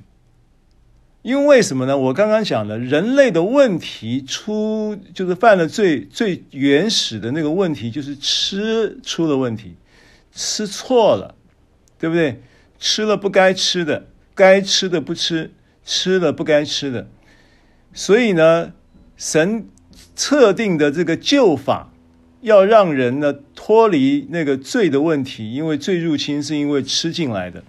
[1.20, 1.98] 因为什么呢？
[1.98, 9.74] 我刚刚讲了，人类的问题出就是犯了罪，最原始的那个问题就是吃出了问题，
[10.32, 11.34] 吃错了，
[11.98, 12.40] 对不对？
[12.78, 15.50] 吃了不该吃的，该吃的不吃，
[15.84, 17.08] 吃了不该吃的。
[17.92, 18.72] 所以呢，
[19.16, 19.66] 神
[20.16, 21.92] 测定的这个救法，
[22.40, 27.62] 要让人呢脱离那个罪的问题，因为罪入侵是因为吃进来的，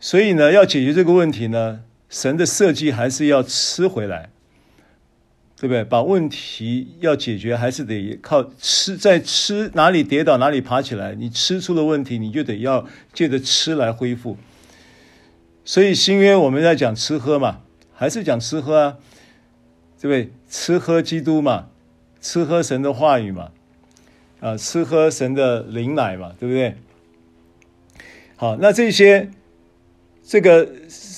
[0.00, 1.82] 所以呢，要解决这个问题呢。
[2.08, 4.30] 神的设计还是要吃回来，
[5.58, 5.82] 对不对？
[5.82, 8.96] 把问题要解决，还是得靠吃。
[8.96, 14.36] 在吃哪里跌倒哪里爬起来，你吃出了问题，你就得要借着吃来恢复。
[15.64, 18.96] 所以新约我们在讲吃喝嘛，还是讲吃喝啊，
[20.00, 20.32] 对不对？
[20.48, 21.68] 吃喝基督嘛，
[22.20, 23.50] 吃喝神的话语嘛，
[24.40, 26.74] 啊，吃喝神的灵奶嘛，对不对？
[28.36, 29.30] 好，那这些
[30.24, 30.68] 这个。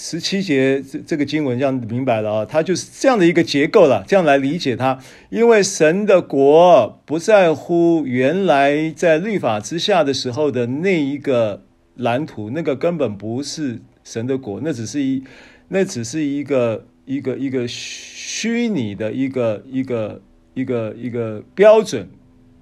[0.00, 4.98] 十七节这这个经文这样明白了啊，它就是这样的一个结构了，这样来理解它。
[5.28, 11.62] 因为神的国不在乎原来在律法之下的时候的那一个
[11.94, 15.22] 蓝图，那个根本不是神的国，那只是一，
[15.68, 20.20] 那只是一个一个一个虚拟的一个一个
[20.52, 22.08] 一个一个标准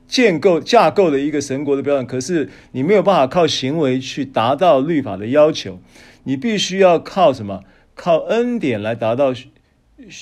[0.06, 2.06] 建构架构的一个神国的标准。
[2.06, 5.80] 可是你没有办法靠行为去达到律法的要求。
[6.22, 7.62] 你必须要靠什么？
[7.94, 9.32] 靠恩典来达到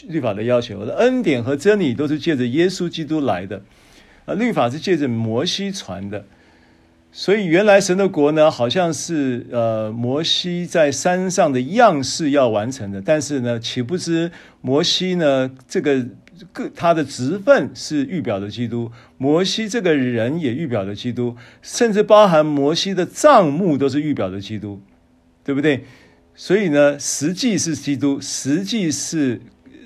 [0.09, 0.79] 律法的要求。
[0.79, 3.63] 我的恩典和真理都是借着耶稣基督来的，
[4.25, 6.25] 啊，律法是借着摩西传的。
[7.17, 13.01] 所以原来神的国呢，好像是呃摩西在山上的样式要完成的。
[13.01, 16.05] 但是呢，岂不知摩西呢，这个
[16.53, 24.83] 个他的职分是预表的基督，摩西这个人也预表的基督，甚至包含摩西的帐幕都是预表的基督。
[25.45, 25.85] 对不对？
[26.35, 29.41] 所以呢，实际是基督，实际是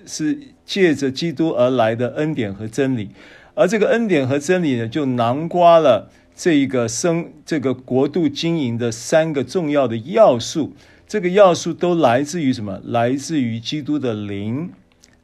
[0.07, 3.11] 是借着基督而来的恩典和真理，
[3.55, 10.73] 而这个恩典和真理呢，就囊括了这一个生这个国度经营的三个重要的要素。
[11.09, 12.81] 这个要素都来自于什么？
[12.85, 14.71] 来自于基督的灵，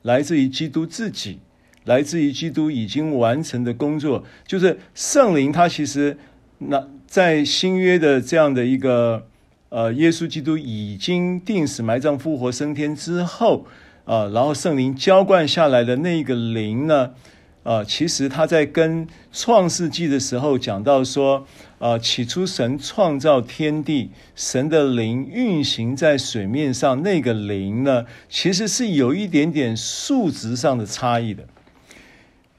[0.03, 1.39] 来自于基督自己，
[1.85, 4.25] 来自于基督已经完成的工作。
[4.45, 6.19] 就是圣灵，他其实
[6.59, 9.27] 那在新约的这样的一个。
[9.71, 13.67] 呃，耶稣基督已经钉死、埋葬、复活、升天之后，
[14.05, 17.11] 啊、呃，然后圣灵浇灌下来的那一个灵呢，
[17.65, 21.45] 呃，其实他在跟创世纪的时候讲到说，
[21.81, 31.45] 呃，起初神创造天地，神的灵运行在水面上，那个灵呢，其实是有一点点数值上的差异的。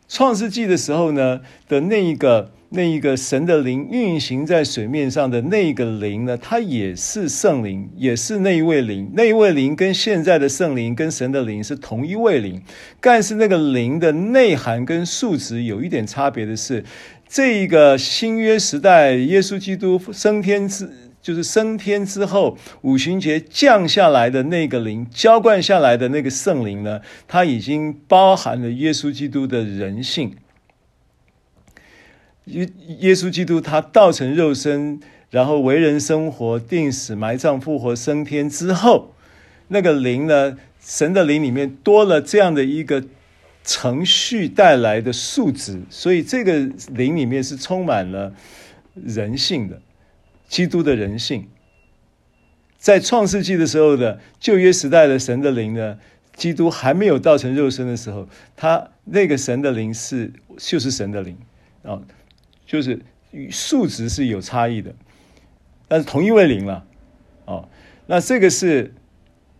[0.10, 1.40] 创世纪的时候呢
[1.70, 2.52] 的那一个。
[2.76, 9.10] 那一个神的灵运行在水面上的那个灵呢，它也是圣灵，也是那一位灵。
[9.14, 12.62] 那一位灵跟现在的圣灵跟神的灵是同一位灵，
[13.00, 16.84] 但是那个灵的内涵跟数值有一点差别的是，
[17.28, 20.90] 这一个新约时代，耶稣基督升天之，
[21.22, 30.36] 就是升天之后，五旬节降下来的那个灵，浇灌下来的那个圣灵呢，它已经包含了耶稣基督的人性。
[32.46, 35.00] 耶耶稣基督他道成肉身，
[35.32, 39.14] 然后为人生活，定死埋葬复活升天之后，
[39.70, 43.04] 那个灵呢，神的灵里面多了这样的一个
[43.64, 48.32] 程序带来的数值，所以这个灵里面是充满了
[48.94, 49.82] 人性的，
[50.48, 51.48] 基督的人性。
[52.78, 55.98] 在创世纪的时候的旧约时代的神的灵呢，
[56.36, 61.36] 基督还没有道成肉身的时候，他那个神的灵是就是神的灵
[61.82, 62.00] 啊。
[62.66, 63.00] 就是
[63.50, 64.94] 数值是有差异的，
[65.88, 66.84] 但是同一位灵了，
[67.46, 67.70] 哦，
[68.08, 68.94] 那这个是，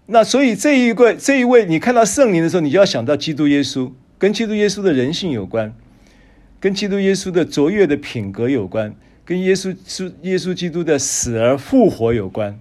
[0.08, 5.74] 那所以这一位这一位，你看到圣灵的时候，你就要想到基督耶稣，跟基督耶稣的人性有关，
[6.60, 12.60] 跟基督耶稣的卓越的品格有关，跟耶稣稣耶稣基督的死而复活有关。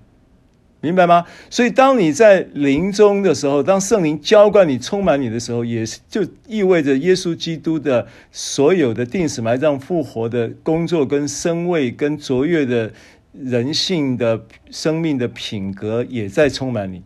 [0.85, 1.25] 明白吗？
[1.49, 12.93] 所以当你在灵中的时候，当圣灵浇灌你、充满你的时候，也就意味着耶稣基督的所有的定死、埋葬、复活的工作，跟生位、跟卓越的
[13.33, 17.03] 人性的生命的品格，也在充满你。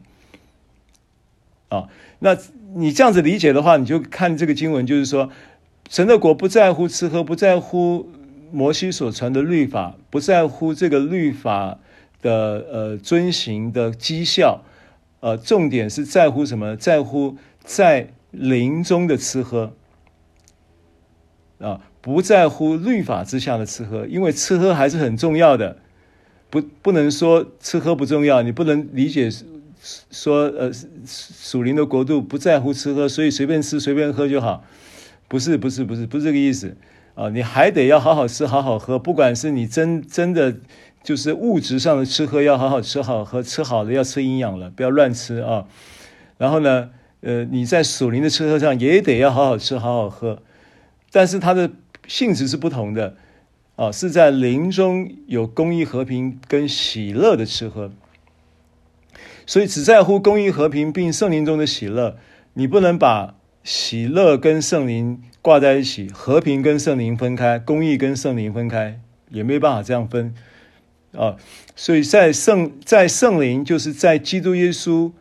[1.68, 1.85] 啊，
[2.18, 2.37] 那
[2.74, 5.31] 你这样子理解的话，你就看这个经文，就是说，
[5.89, 8.11] 神的国不在乎吃喝，不在乎
[8.51, 11.79] 摩西所传的律法，不在乎这个律法
[12.23, 14.62] 的呃遵行的绩效，
[15.21, 16.77] 呃，重点是在乎什么？
[16.77, 19.73] 在乎在灵中的吃喝
[21.59, 25.79] 啊，不在乎律法之下的吃喝，因为吃喝还是很重要的。
[26.51, 29.29] 不，不能说吃喝不重要，你不能理解
[30.11, 30.71] 说，呃，
[31.05, 34.64] 属灵的国度不在乎吃喝，所以随便吃随便喝就好，
[35.29, 36.77] 不是，不是，不是，不是这个意思
[37.14, 37.29] 啊！
[37.29, 40.57] 你还得要好好吃，好好喝，不管是你真真的
[41.09, 45.65] 就是物质上的吃喝，要好好吃好喝，吃好了要吃营养了，不要乱吃啊。
[46.37, 46.91] 然后呢，
[47.23, 50.43] 呃，你在属灵的吃喝上也得要好好吃，好好喝，
[51.11, 51.71] 但是它的
[52.07, 53.17] 性质是不同的。
[53.77, 57.91] 啊，是在灵中有公益、和平跟喜乐的吃喝，
[59.47, 62.19] 所以只在乎公益、和平并圣灵中的喜乐。
[62.53, 63.35] 你不能把
[63.65, 69.01] 喜乐跟圣灵挂在一起，和平跟圣灵分开，公益跟圣灵分开，
[69.31, 70.35] 也没办法这样分。
[71.13, 71.37] 啊，
[71.75, 75.13] 所以在圣在圣灵，就是在基督耶稣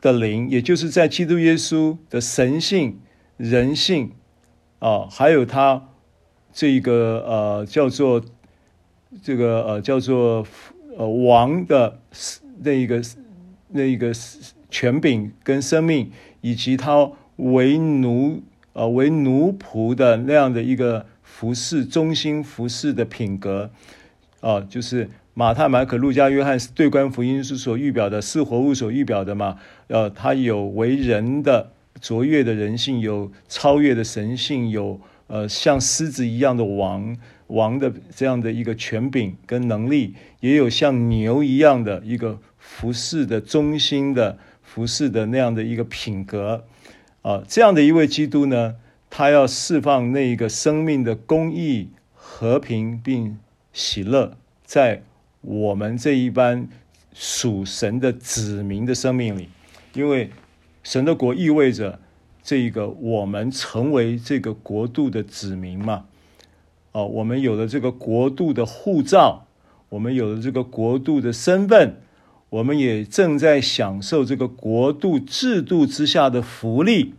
[0.00, 2.98] 的灵，也就是在基督耶稣的神性、
[3.36, 4.12] 人性，
[4.78, 5.86] 啊，还有他。
[6.52, 8.20] 这个呃叫做
[9.22, 10.44] 这个呃叫做
[10.98, 12.00] 呃王的
[12.58, 13.00] 那一个
[13.68, 14.12] 那一个
[14.68, 16.10] 权柄跟生命，
[16.40, 23.70] 以及他为奴呃为奴仆的那样的一个服侍忠心服侍的品格
[24.40, 29.56] 啊、就是马太、马可、路加、约翰是对观福音书所预表的是活物所预表的嘛，
[29.88, 35.00] 呃，他有为人的卓越的人性，有超越的神性，有。
[35.32, 37.16] 呃，像狮子一样的王，
[37.46, 46.64] 王的这样的一个权柄跟能力，也有像牛一样的一个服侍的忠心的服侍的那样的一个品格，
[47.22, 48.74] 啊、这样的一位基督呢，
[49.08, 53.38] 他要释放那一个生命的公义、和平并
[53.72, 55.02] 喜乐，在
[55.40, 56.68] 我们这一班
[57.12, 59.48] 属神的子民的生命里，
[59.94, 60.30] 因为
[60.82, 61.98] 神的国意味着。
[62.42, 66.06] 这个我们成为这个国度的子民嘛，
[66.92, 69.46] 哦，我们有了这个国度的护照，
[69.90, 71.96] 我们有了这个国度的身份，
[72.48, 77.12] 我们也正在享受这个国度制度之下的福利，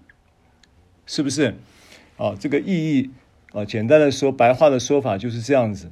[1.05, 1.53] 是不是？
[2.17, 3.11] 啊，这个意义
[3.53, 5.91] 啊，简单的说，白话的说法就是这样子。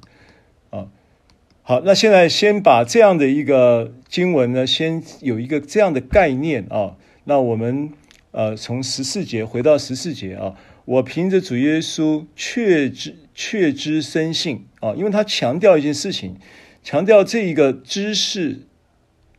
[1.69, 7.91] 好，那现在先把这样的一个经文呢，先有一个这样的概念啊，那我们。
[8.31, 10.55] 呃，从十四节回到十四节啊，
[10.85, 16.37] 我凭着主耶稣确知确知深信啊，因为他强调一件事情，
[16.83, 18.67] 强调这一个知识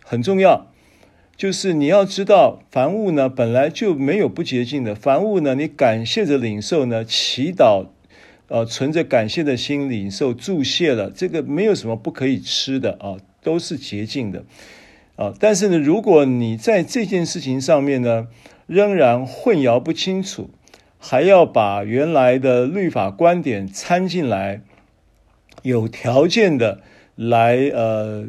[0.05, 0.73] 很重要，
[1.37, 7.87] 就是你要知道，凡物呢本来就没有不洁净的，凡物呢你感谢着领受呢，祈祷，
[8.51, 14.45] 呃，存着感谢的心领受注谢了，这个没有什么不可以吃的啊，都是洁净的
[15.15, 15.33] 啊。
[15.39, 18.27] 但是呢，如果你在这件事情上面呢，
[18.67, 20.51] 仍然混淆不清楚，
[20.99, 24.63] 还要把原来的律法观点掺进来，
[25.63, 26.81] 有条件的
[27.15, 28.27] 来呃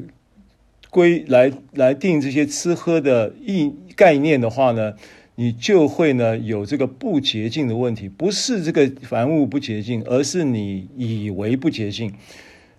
[0.91, 4.93] 归来来定这些吃喝的意概念的话呢，
[5.41, 8.07] 你就会呢有这个不洁净的问题。
[8.07, 12.13] 不是这个凡物不洁净，而是你以为不洁净，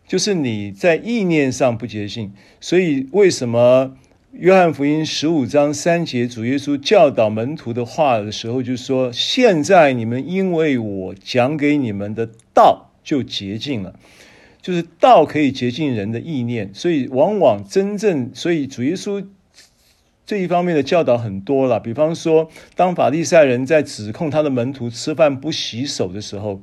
[0.07, 2.33] 就是你在意念上不洁净。
[2.61, 3.97] 所以为什么？
[4.31, 13.99] 约翰福音十五章三节，主耶稣教导门徒的话的时候，就说：“现在你们因为我讲给你们的道就洁净了，
[14.63, 16.71] 就是道可以洁净人的意念。
[16.73, 19.23] 所以往往真正，所以主耶稣
[20.25, 21.81] 这一方面的教导很多了。
[21.81, 26.61] 比方说，当法利赛人在指控他的门徒吃饭不洗手的时候。”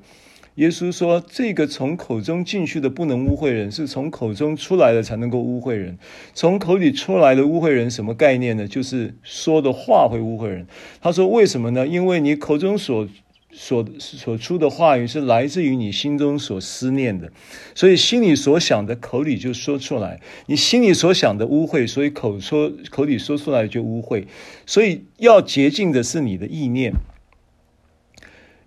[0.56, 5.98] 耶稣说：“这个从口中进去的不能污秽人，是从口中出来的才能够污秽人。
[6.34, 8.68] 从口里出来的污秽人，什么概念呢？
[8.68, 10.68] 就是说的话会污秽人。
[11.00, 11.88] 他说：为什么呢？
[11.88, 13.08] 因为你口中所
[13.52, 17.32] 所所出的话语是来自于你心中所思念的，
[17.74, 20.22] 所以心里所想的口里就说出来。
[20.46, 24.26] 你心里所想的污秽，所以口说口里说出来就污秽。
[24.66, 26.94] 所以要洁净的是你的意念，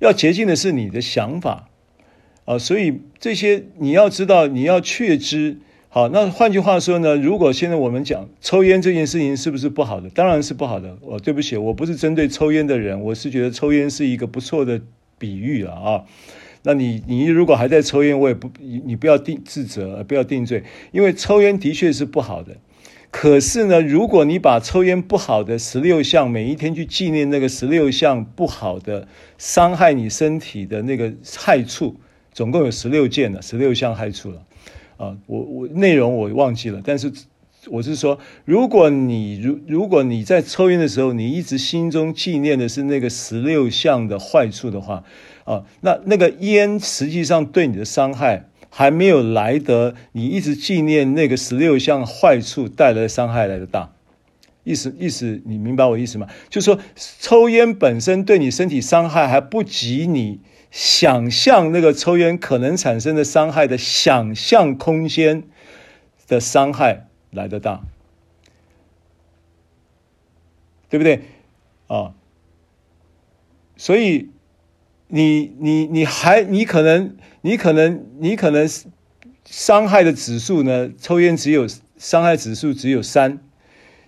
[0.01, 1.69] 要洁净的是你的想法。”
[2.45, 5.59] 啊，所以这些你要知道，你要确知。
[5.95, 10.09] 好，那换句话说呢，如果现在我们讲抽烟这件事情是不是不好的？
[10.09, 10.97] 当然是不好的。
[11.03, 14.81] 哦，对不起，我不是针对抽烟的人，我是觉得抽烟是一个不错的
[15.19, 16.05] 比喻了啊。
[16.63, 22.57] 那你你如果还在抽烟，我也不你你不要定自责，不要定罪，因为抽烟的确是不好的。
[23.11, 31.97] 可是呢，如果你把抽烟不好的十六项，每一天去纪念那个十六项不好的伤害你身体的那个害处，
[32.33, 34.43] 总共有十六件了，十六项害处了。
[34.97, 37.13] 啊，我我内容我忘记了，但是
[37.71, 45.05] 我是说，如果你如如果你在抽烟的时候，你一直心中纪念的是那个十六项的坏处的话，
[45.45, 48.49] 啊，那那个烟实际上对你的伤害。
[48.75, 53.93] 还没有来得，你一直纪念那个十六项坏处带来的伤害来的大，
[54.65, 56.27] 意思意思，你明白我意思吗？
[56.49, 56.81] 就是说，
[57.21, 60.41] 抽烟本身对你身体伤害还不及你
[60.73, 65.45] 想象那个抽烟可能产生的伤害的想象空间
[66.27, 67.83] 的伤害来的大，
[70.89, 71.23] 对不对？
[71.87, 72.15] 啊，
[73.77, 74.31] 所以。
[75.15, 78.67] 你你你还你可能你可能你可能
[79.45, 80.91] 伤害的指数呢？
[80.99, 81.69] 抽烟只有
[81.99, 83.39] 伤害指数只有三，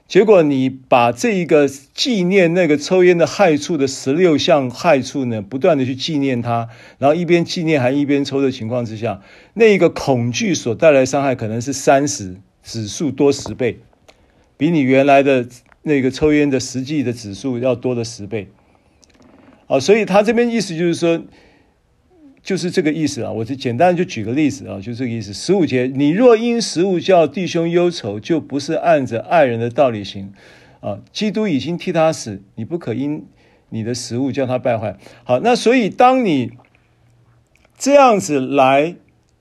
[0.07, 9.23] 结果你把这一个纪念那个抽烟的害处的十六项害处呢，不断的去纪念它，然后一边纪念还一边抽的情况之下，
[9.55, 13.81] 那一个恐惧所带来的伤害可能是三十指数多十倍，
[14.59, 15.49] 比你原来的
[15.83, 18.49] 那个抽烟的实际的指数要多了十倍。
[19.67, 21.23] 啊，所以他这边意思就是说，
[22.45, 23.33] 就是这个意思啊。
[23.33, 25.33] 我就简单就举个例子啊，就这个意思。
[25.33, 30.33] 十五节，你若因食物叫弟兄忧愁，就不是按着爱人的道理行
[30.81, 31.01] 啊。
[31.11, 33.25] 基督已经替他死，你不可因
[33.71, 34.97] 你的食物叫他败坏。
[35.25, 36.53] 好，那所以当你
[37.77, 38.95] 这样子来，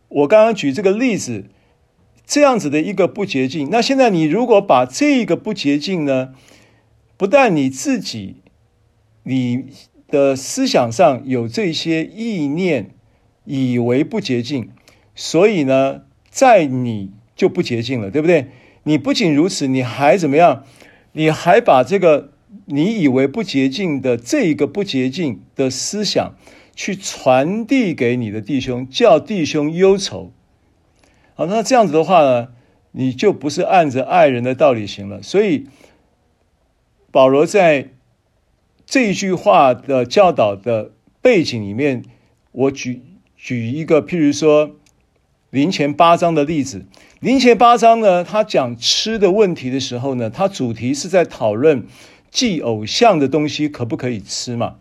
[0.07, 1.43] 我刚刚举这个例子，
[2.25, 6.33] 这样子的一个不洁净，那现在你如果把这个不洁净呢，
[7.17, 8.37] 不但你自己，
[9.23, 9.65] 你。
[10.13, 12.91] 的思想上有这些意念，
[13.45, 14.69] 以为不洁净，
[15.15, 18.49] 所以呢，在你就不洁净了，对不对？
[18.83, 20.65] 你不仅如此，你还怎么样？
[21.13, 22.29] 你还把这个
[22.65, 26.35] 你以为不洁净的这一个不洁净的思想，
[26.75, 30.31] 去传递给你的弟兄，叫弟兄忧愁。
[31.33, 32.49] 好，那这样子的话呢，
[32.91, 35.23] 你就不是按着爱人的道理行了。
[35.23, 35.65] 所以
[37.09, 37.92] 保罗在。
[38.93, 42.03] 这一句话的教导的背景里面，
[42.51, 43.01] 我举
[43.35, 44.75] 举一个，譬如说
[45.49, 46.85] 林前八章的例子。
[47.19, 51.87] 林前八章呢，他讲吃的问题的时候呢，他主题是在讨论
[52.29, 54.75] 祭偶像的东西可不可以吃嘛？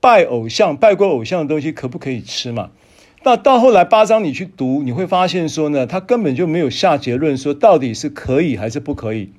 [0.00, 2.72] 拜偶像、拜过偶像的东西可不可以吃嘛？
[3.22, 9.30] 那到后来八章你去读，你会发现说呢，他根本就没有下结论，说到底是可以还是不可以。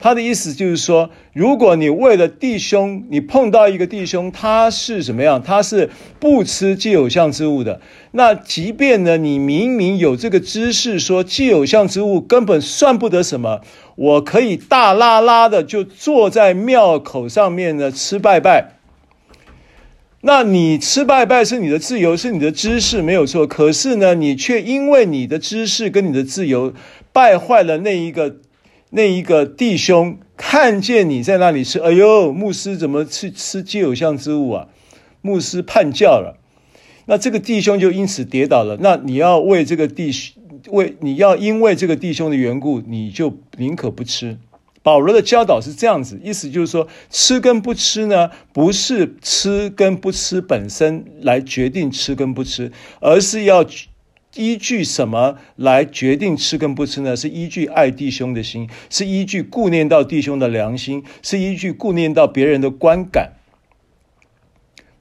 [0.00, 5.42] 他的意思就是说，如果你为了弟兄，你碰到一个弟兄，他是什么样？
[5.42, 5.90] 他是
[6.20, 7.80] 不吃祭偶像之物的。
[8.12, 13.60] 那即便呢，你明明有这个知识，说祭偶像之物根本算不得什么，
[13.96, 18.74] 我可以大拉拉的就坐在庙口上面呢吃拜拜。
[20.20, 23.44] 那你吃拜拜是你的自由，是你的知识没有错。
[23.48, 26.72] 可是呢，你却因为你的知识跟你的自由，
[27.12, 28.36] 败坏了那一个。
[28.90, 34.68] 那一个弟兄看见你在那里吃，哎呦，牧师怎么去吃祭偶像之物啊？
[35.20, 36.38] 牧师叛教了，
[37.06, 38.78] 那这个弟兄就因此跌倒了。
[38.80, 44.38] 那你要为这个弟兄，为你要因为这个弟兄的缘故，你就宁可不吃。
[44.82, 53.66] 保罗的教导是这样子，意思就是说，吃跟不吃呢，不是吃跟不吃本身来决定吃跟不吃，而是要。
[54.38, 57.16] 依据什么来决定吃跟不吃呢？
[57.16, 63.32] 是依据爱弟兄的心，是依据顾念到弟兄的良心，是依据顾念到别人的观感。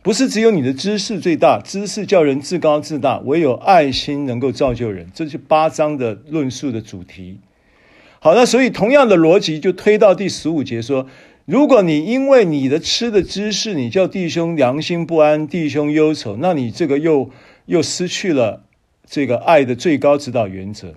[0.01, 5.09] 不是只有你的知识最大，知识叫人自高自大，唯有爱心能够造就人。
[5.13, 7.39] 这是八章的论述的主题。
[8.19, 11.07] 好，那所以同样的逻辑就推到第十五节说：
[11.45, 17.29] 如果你因为你的吃的知识，你叫弟兄良心不安，弟兄忧愁，那你这个又
[17.65, 18.63] 又失去了。
[19.10, 20.95] 这个爱的最高指导原则，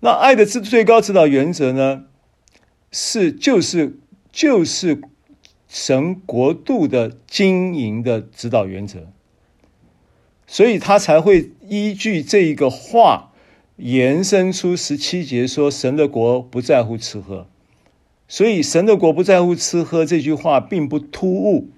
[0.00, 2.04] 那爱的最最高指导原则呢，
[2.92, 3.98] 是就是
[4.30, 5.00] 就是
[5.66, 9.06] 神国度的经营的指导原则，
[10.46, 13.32] 所以他才会依据这一个话
[13.76, 17.48] 延伸出十七节说神的国不在乎吃喝，
[18.28, 21.70] 所以神的国不在乎吃喝这句话并不突兀。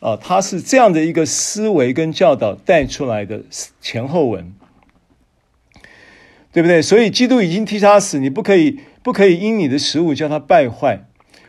[0.00, 3.42] 啊，他是这样的一个思维跟教导带出来的
[3.80, 4.52] 前后文，
[6.52, 6.80] 对不对？
[6.80, 11.00] 所以基督已经替他死，你不可以不可以因你的食物叫他败坏，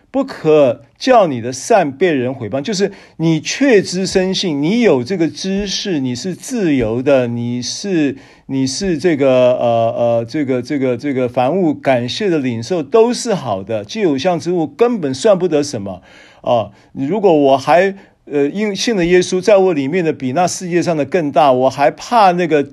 [0.10, 16.02] 不可叫你的善被人毁谤，就是你确知深信，你有这个知识，你是自由的，你是你是这个呃呃这个这个这个凡物感谢的领受都是好的，既有像之物根本算不得什么
[16.42, 16.72] 啊！
[16.94, 17.96] 如果我还
[18.32, 22.68] 呃因信了耶稣，在我里面的比那世界上的更大，我还怕那个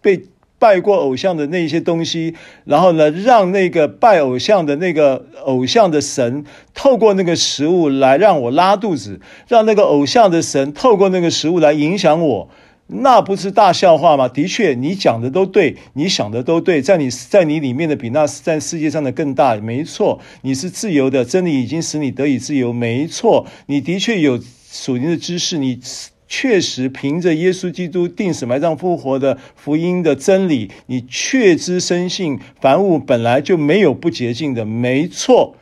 [0.00, 0.24] 被。
[0.58, 12.48] 拜过偶像的那些东西，然后呢，让那个拜偶像的那个偶像的神透过那个食物来让我拉肚子，让那个偶像的神透过那个食物来影响我，
[12.86, 14.28] 那不是大笑话吗？
[14.28, 24.38] 的确，你讲的都对，你想的都对，在你在你里面的比那在世界上的更大，没错，你是自由的，真理已经使你得以自由，没错，你的确有
[24.72, 25.78] 属灵的知识，你。
[26.34, 35.54] 确实，凭着耶稣基督钉死埋葬复活的福音的真理，你确知深信，凡物本来就没有不洁净的，没错。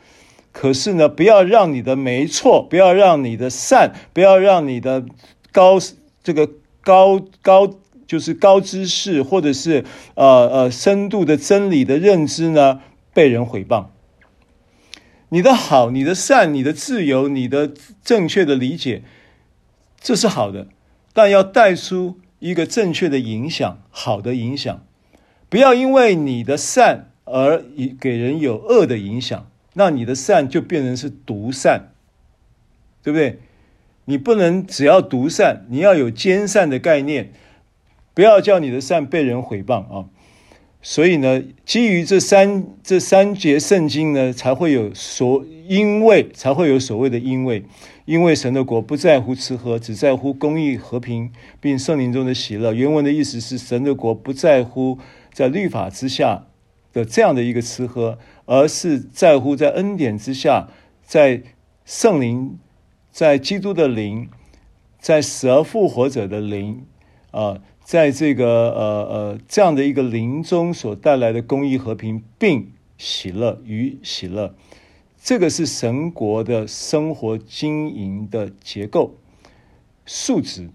[0.52, 5.04] 可是呢，不要让你的没错，不要让你的善，不要让你的
[5.50, 5.80] 高
[6.22, 6.48] 这个
[6.82, 7.74] 高高
[8.06, 9.84] 就是高知识，或者是
[10.14, 12.78] 呃呃深度的真理的认知呢，
[13.12, 13.86] 被人毁谤。
[15.30, 17.72] 你的好，你的善，你的自由，你的
[18.04, 19.02] 正确的理解。
[20.00, 20.68] 这是好的，
[21.12, 24.84] 但要带出一个正确的影响，好的影响，
[25.48, 27.62] 不要因为你的善而
[28.00, 31.92] 给人有恶的影响，那你的善就变成是独善，
[33.02, 33.38] 对不对？
[34.06, 37.32] 你不能只要独善，你要有兼善的概念，
[38.14, 40.08] 不要叫你的善被人毁谤啊。
[40.82, 47.64] 所以呢，基于这三这三节圣经呢，才会有所因为才会有所谓的因为。
[48.06, 52.72] 因为神的国不在乎吃喝，只在乎公义、和平，并圣灵中的喜乐。
[52.74, 54.98] 原文的意思是，神的国不在乎
[55.32, 56.46] 在律法之下
[56.92, 60.70] 的这样的一个吃喝，而是在乎在恩典之下，
[61.04, 61.42] 在
[61.84, 62.58] 圣灵、
[63.12, 64.28] 在基督的灵、
[64.98, 66.84] 在死而复活者的灵
[67.30, 74.55] 啊、呃，在这个呃呃这样的一个灵中所带来的公益、和平，并喜乐与喜乐。
[75.20, 79.16] 这个是神国的生活经营的结构
[80.07, 80.70] 素质，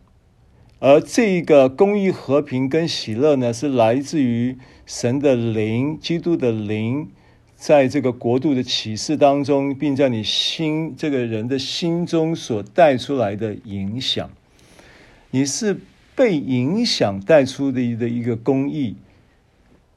[0.80, 7.09] 而这一个公益、和平跟喜乐呢，是来自于神的灵、基督的灵，
[7.55, 14.30] 在这个国度的启示当中，并在你心这个人的心中所带出来的影响。
[15.32, 15.80] 你是
[16.16, 18.95] 被影响带出的一的一个公义。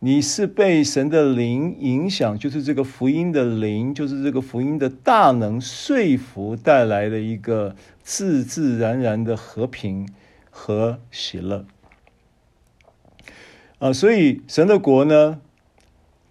[0.01, 10.09] 你是被神的灵影响，就是这个福音的灵，就是这个福音的大能说服带来的一个自自然然的和平
[10.51, 11.67] 和喜乐。
[13.81, 15.41] 啊，所以神的国呢，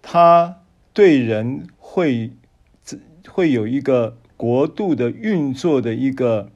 [0.00, 0.62] 他
[0.94, 2.30] 对人会
[3.26, 6.50] 会有一个国度的运作的一个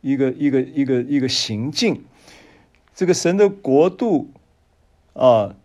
[0.00, 2.02] 一个一个一个一个行径。
[3.00, 4.30] 这个神的国度
[5.14, 5.56] 啊。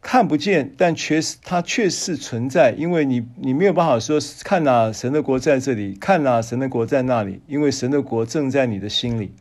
[0.00, 9.32] 看不见，但确实它确实存在，因为你你没有办法说看哪神的国在这里，看哪神的国在那里，因为神的国正在你的心里。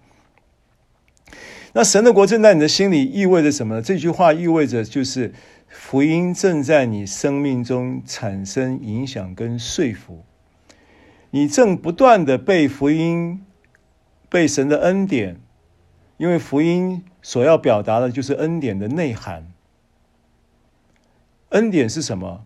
[1.74, 3.82] 那神的国正在你的心里意味着什么呢？
[3.84, 5.32] 这句话意味着就是
[5.68, 10.26] 福音正在你生命中产生影响跟说服，
[11.30, 13.46] 你正不断的被福音、
[14.28, 15.40] 被神的恩典，
[16.18, 19.52] 因为福音所要表达的就是恩典的内涵。
[21.50, 22.46] 恩典是什么？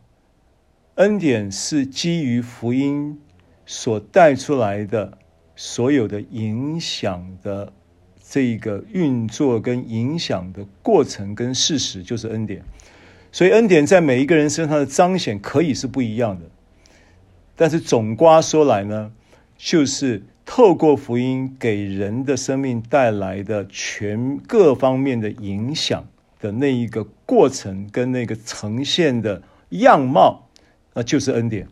[0.95, 3.21] 恩典是基于福音
[3.63, 5.19] 所带出来的
[5.55, 7.71] 所有的影响的
[8.27, 12.63] 这个运作跟影响的过程跟事实，就是恩典。
[13.31, 16.47] 所以恩典在每一个人身上的彰显可以是不一样的，
[17.55, 19.11] 但是总瓜说来呢，
[19.59, 20.23] 就是
[20.53, 26.05] 透过福音给人的生命带来的全各方面的影响。
[26.41, 30.49] 的那一个过程跟那个呈现的样貌，
[30.93, 31.69] 那就是恩典。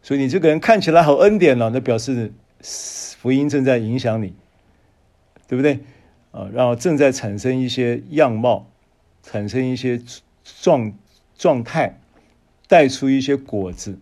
[0.00, 2.32] 所以你这个人看起来好恩典了，那表示
[2.62, 4.32] 福音正在影响你，
[5.46, 5.80] 对不对？
[6.30, 8.70] 啊，然后正在产生一些样貌，
[9.22, 10.00] 产生一些
[10.62, 10.94] 状
[11.36, 12.00] 状态，
[12.66, 13.98] 带出一些果子。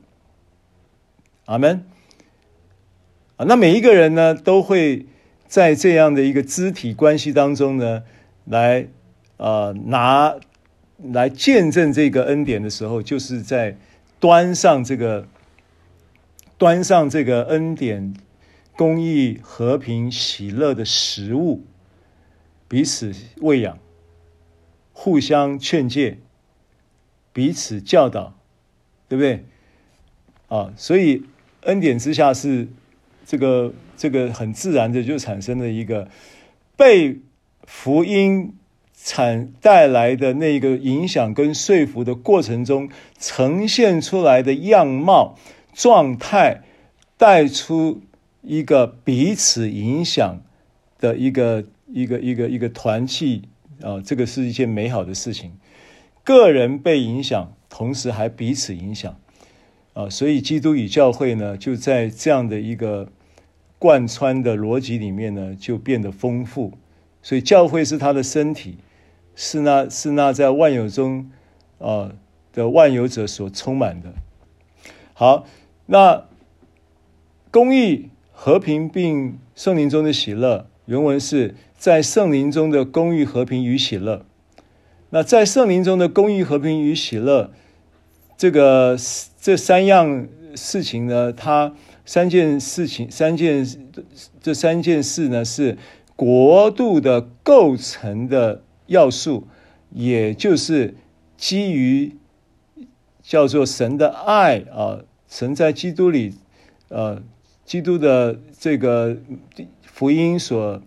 [1.47, 1.83] 阿门。
[3.39, 5.07] 啊，那每一个人呢，都会
[5.47, 8.03] 在这样的一个肢体关系当中呢，
[8.45, 8.89] 来。
[9.41, 10.35] 呃，拿
[10.97, 13.79] 来见证这个恩典的时候，就是在
[14.19, 15.29] 端上这个
[16.59, 18.15] 端上这个恩典、
[18.77, 21.63] 公益、和平、喜乐的食物，
[22.67, 23.79] 彼此喂养，
[24.93, 26.19] 互相劝诫，
[27.33, 28.35] 彼此教导，
[29.09, 29.45] 对不对？
[30.49, 31.23] 啊，所以
[31.61, 32.67] 恩典之下是
[33.29, 36.09] 这个这个很自然的就产生了一个
[36.79, 37.19] 被
[37.65, 38.55] 福音
[38.95, 45.37] 产带来的那个影响跟说服的过程中呈现出来的样貌
[45.75, 46.63] 状态，
[47.19, 48.01] 带出
[48.41, 50.41] 一个彼此影响
[50.99, 53.43] 的一个一个一个一个团契
[53.83, 55.53] 啊，这个是一件美好的事情。
[56.25, 59.15] 个人被影响，同时还彼此影响。
[59.93, 63.11] 啊，所以基督与教会呢，就在这样的一个
[63.79, 66.73] 贯穿的逻辑里面呢，就变得丰富。
[67.23, 68.79] 所以教会是他的身体，
[69.35, 71.31] 是那，是那在万有中
[71.79, 72.13] 啊
[72.53, 74.15] 的万有者所充满的。
[75.15, 75.47] 好，
[75.87, 76.25] 那
[77.51, 84.25] 公义、和平并圣灵中的喜乐，原文是在圣灵中的公义、和平与喜乐。
[85.11, 87.51] 那在圣灵中的公义、和平与喜乐。
[88.37, 88.97] 这个
[89.41, 91.75] 这三样事情呢，它
[92.09, 93.67] 三件事情，三件
[94.41, 95.77] 这三件事呢，是
[96.17, 99.47] 国度的构成的要素，
[99.91, 100.97] 也就是
[101.37, 102.17] 基于
[103.23, 106.33] 叫做神的爱啊，神在基督里，
[106.89, 107.23] 呃，
[107.67, 109.19] 基督的这个
[109.83, 110.81] 福音所。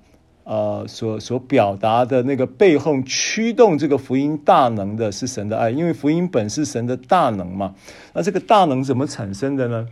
[0.44, 7.76] 呃，所所表达的那个背后驱动这个福音大能的是神的爱，因为福音本是神的大能嘛。
[8.14, 9.88] 那这个大能怎么产生的呢？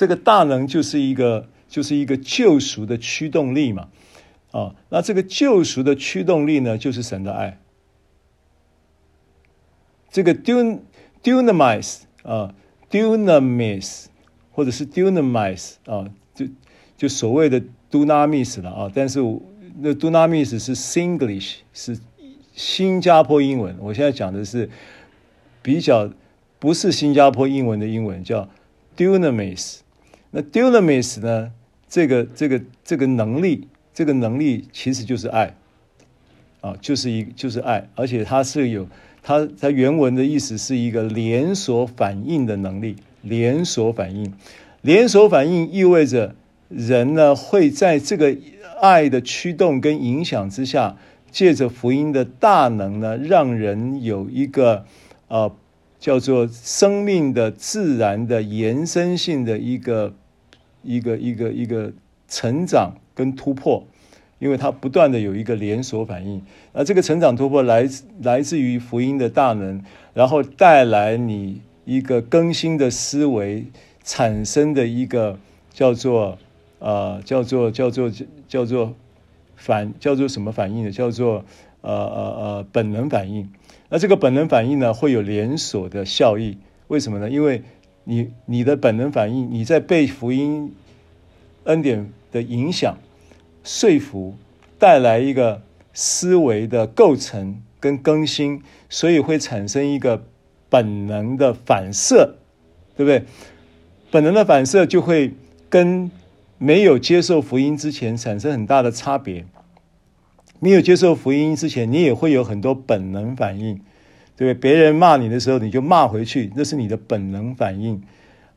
[0.00, 3.88] 这个大能就是一个就是一个救赎的驱动力嘛。
[4.52, 7.60] 啊，那这个救赎的驱动力呢，就是神的爱。
[10.10, 10.78] 这个 dun
[11.22, 12.54] dunamis 啊
[12.90, 14.06] ，dunamis
[14.52, 16.46] 或者是 dunamis 啊，就
[16.96, 17.62] 就所谓的。
[17.92, 19.18] Dunamis 了啊，但是
[19.80, 21.98] 那 Dunamis 是 Singlish，是
[22.52, 23.76] 新加坡英文。
[23.80, 24.70] 我现在讲的是
[25.60, 26.08] 比较
[26.60, 28.48] 不是新加坡英文的英文，叫
[28.96, 29.80] Dunamis。
[30.30, 31.52] 那 Dunamis 呢？
[31.88, 35.56] 这个这个这个能力，这个能力其实就是爱
[36.60, 38.86] 啊，就是一就是爱，而且它是有
[39.22, 42.96] 它它原文的意思是一个连锁反应的能力。
[43.22, 44.32] 连锁反应，
[44.80, 46.34] 连锁反应意味着。
[46.70, 48.36] 人呢，会在这个
[48.80, 50.96] 爱的驱动跟影响之下，
[51.28, 54.86] 借着福音的大能呢，让人有一个
[55.26, 55.52] 呃
[55.98, 60.14] 叫做生命的自然的延伸性的一个
[60.82, 61.92] 一个一个一个
[62.28, 63.84] 成长跟突破，
[64.38, 69.82] 因为它不断的有一个连锁反应，那这个成长突破来自来自于福音的大能，
[70.14, 73.66] 然后带来你一个更新的思维
[74.04, 75.38] 产生的一个
[75.72, 76.38] 叫做。
[76.82, 78.10] 呃，叫做叫做
[78.48, 78.94] 叫做
[79.54, 80.90] 反叫做什么反应呢？
[80.90, 81.44] 叫做
[81.82, 83.50] 呃呃呃本能反应。
[83.90, 86.56] 那这个本能反应呢，会有连锁的效益。
[86.88, 87.28] 为什么呢？
[87.28, 87.62] 因为
[88.04, 90.74] 你你的本能反应，你在被福音
[91.64, 92.96] 恩典的影响、
[93.62, 94.34] 说服，
[94.78, 100.24] 带来一个思维的构成跟更新，所以会产生一个
[100.68, 102.36] 本能的反射，
[102.96, 103.24] 对不对？
[104.10, 105.34] 本能的反射就会
[105.68, 106.10] 跟
[106.58, 109.44] 没有接受福音之前，产生很大的差别。
[110.58, 113.80] 没有接受福音之前，你也会有很多本能反应，
[114.46, 114.54] 对？
[114.54, 118.02] 别人骂你的时候，你就骂回去，那是你的本能反应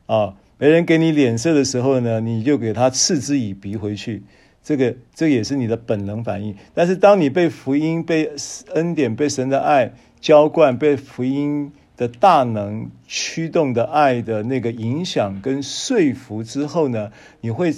[0.06, 0.34] 啊。
[0.56, 4.22] 别人给你脸色的时候呢，你就给他嗤之以鼻回去，
[4.62, 6.54] 这个这也是你的本能反应。
[6.72, 8.30] 但是当你被福音、被
[8.74, 17.10] 恩典、被神的爱浇灌、被福音的大能驱动的爱的那个影响跟说服之后呢，
[17.40, 17.74] 你会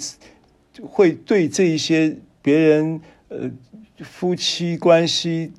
[0.83, 3.51] 会对这一些别人呃
[4.03, 5.53] 夫妻关系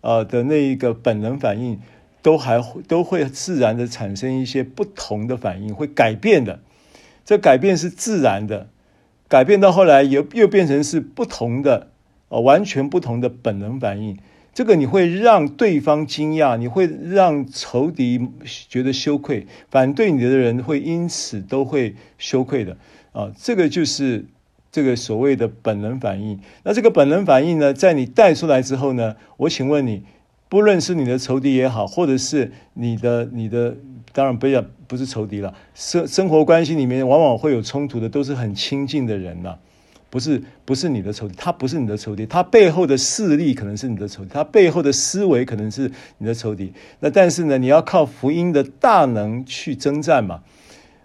[0.00, 1.80] 呃的那一个本能反应，
[2.22, 6.60] 都还都会自然的产生一些不同的反应，会改变的。
[7.24, 8.68] 这改变是自然的，
[9.28, 11.88] 改变到后来又又变成是不同的，
[12.28, 14.16] 呃，完全不同的本能反应。
[14.54, 18.28] 这个你会让对方惊讶，你会让仇敌
[18.68, 22.76] 觉得羞愧，反对你的人会因此都会羞愧的
[23.12, 23.30] 啊！
[23.38, 24.24] 这个就是
[24.70, 26.40] 这个所谓的本能反应。
[26.62, 30.02] 那这个本能反应呢，在你带出来之后呢，我请问你，
[30.48, 33.76] 不论是你的仇敌也好，或者是你的你的，
[34.12, 39.56] 当然不要不是仇敌了，生生活关系里面往往会有冲突的，都是很亲近的人呐。
[40.10, 46.72] 不是不是你的仇敌，他不是你的仇敌，他背后的势力可能是你的仇敌，他背后的思维可能是你的仇敌。
[47.00, 50.40] 那但是呢，你要靠福音的大能去征战嘛，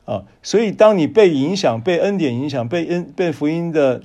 [0.06, 4.02] 啊，所以当你被影响、被恩典影响、被恩被福音的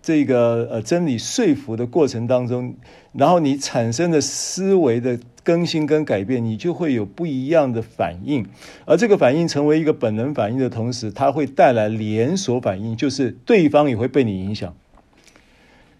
[0.00, 2.74] 这个呃真理说服的过程当中，
[3.12, 8.46] 然后你产生的思维的更新跟改变，你就会有不一样的反应。
[8.86, 14.74] 而这个反应成为一个本能反应的同时，它会带来连锁反应，就是对方也会被你影响。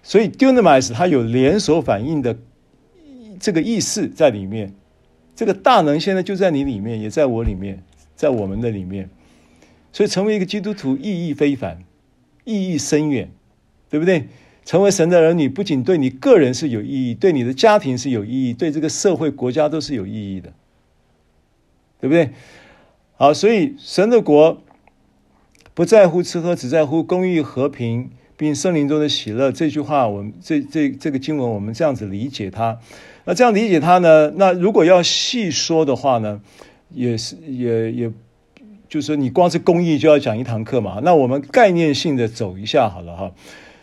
[0.03, 2.37] 所以 Dunamis 它有连锁反应的
[3.41, 4.75] 这个意识在里面。
[5.37, 7.83] 这个大能现在就在你里面，也在我里面，
[8.15, 9.11] 在我们的里面。
[9.95, 11.79] 所以成为一个基督徒意义非凡，
[12.45, 13.31] 意义深远。
[13.91, 14.27] 对不对？
[14.65, 20.53] 成为神的儿女，不仅对你个人是有意义，对你的家庭是有意义，对这个社会、国家都是有意义的，
[22.01, 22.31] 对不对？
[23.17, 24.61] 好，所以神的国
[25.75, 29.53] 不在乎吃喝，只在乎公义、和平，并圣灵中的喜乐。
[29.53, 32.81] 这句话，我们这这这个经文，我们这样子理解它。
[33.27, 34.33] 那这样理解它呢？
[34.35, 36.41] 那如果要细说的话呢，
[36.91, 38.13] 也是也也。
[38.95, 41.01] 就是说，你光是公益就要讲一堂课嘛？
[41.03, 43.33] 那我们概念性的走一下好了哈。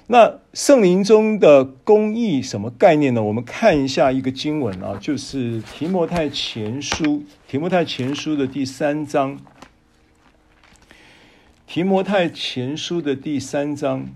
[0.07, 3.21] 那圣灵中的公益什么概念呢？
[3.21, 9.37] 我们看一下一个经文啊，就是提摩太前书，提摩太前书的第三章，
[11.67, 14.07] 提摩太前书的第三章，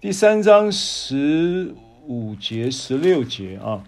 [0.00, 1.76] 第三章十
[2.08, 3.84] 五节、十六节啊。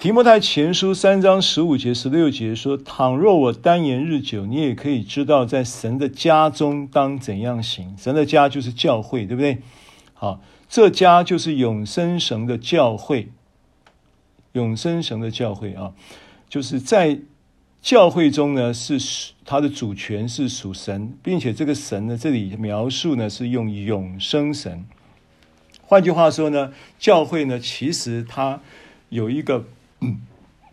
[0.00, 7.94] 提摩太前书三章十五节、十六节说：“倘若我耽延日久，你也可以知道，在神的家中当怎样行。
[7.98, 9.58] 神的家就是教会，对不对？
[10.14, 10.40] 好，
[10.70, 13.28] 这家就是永生神的教会，
[14.52, 15.92] 永生神的教会啊，
[16.48, 17.18] 就是在
[17.82, 18.98] 教会中呢，是
[19.44, 24.82] 他的主权是属神，并且这个神呢，这里描述呢是用永生神。
[25.82, 28.60] 换句话说呢，教会呢，其实它
[29.10, 29.66] 有一个。”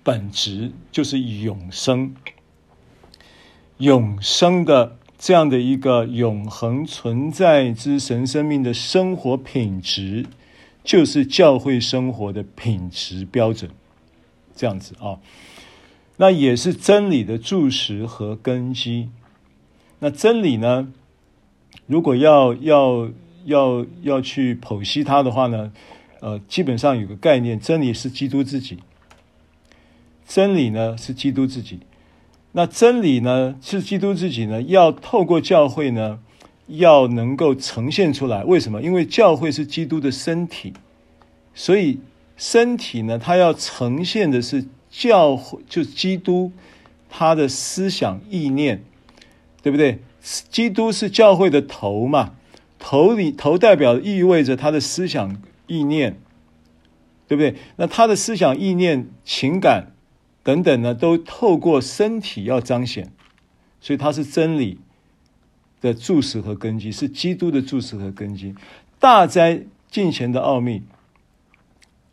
[0.03, 2.15] 本质就是永生，
[3.77, 10.25] 永生的这样的一个永恒存在之神生命的生活品质，
[10.83, 13.69] 就是教会生活的品质标准。
[14.55, 15.19] 这样子啊，
[16.15, 19.09] 那也是真理的注石和根基。
[19.99, 20.91] 那真理呢，
[21.85, 23.09] 如果要要
[23.45, 25.71] 要要去剖析它的话呢，
[26.21, 28.79] 呃，基本上有个概念，真理是基督自己。
[30.27, 31.79] 真理呢是基督自己，
[32.51, 36.19] 那真理呢是基督自己呢，要透过教会呢，
[36.67, 38.43] 要能够呈现出来。
[38.43, 38.81] 为什么？
[38.81, 40.73] 因为教会是基督的身体，
[41.53, 41.99] 所以
[42.35, 46.51] 身体呢，它要呈现的是教会，就是基督
[47.09, 48.83] 他的思想意念，
[49.63, 49.99] 对不对？
[50.21, 52.33] 基督是教会的头嘛，
[52.77, 56.19] 头里头代表意味着他的思想意念，
[57.29, 57.55] 对不对？
[57.77, 59.93] 那他的思想意念、情感。
[60.47, 63.11] 等等呢，都透过身体要彰显，
[63.81, 64.79] 所以它是真理
[65.81, 68.55] 的柱石和根基，是基督的柱石和根基。
[68.97, 70.83] 大灾近前的奥秘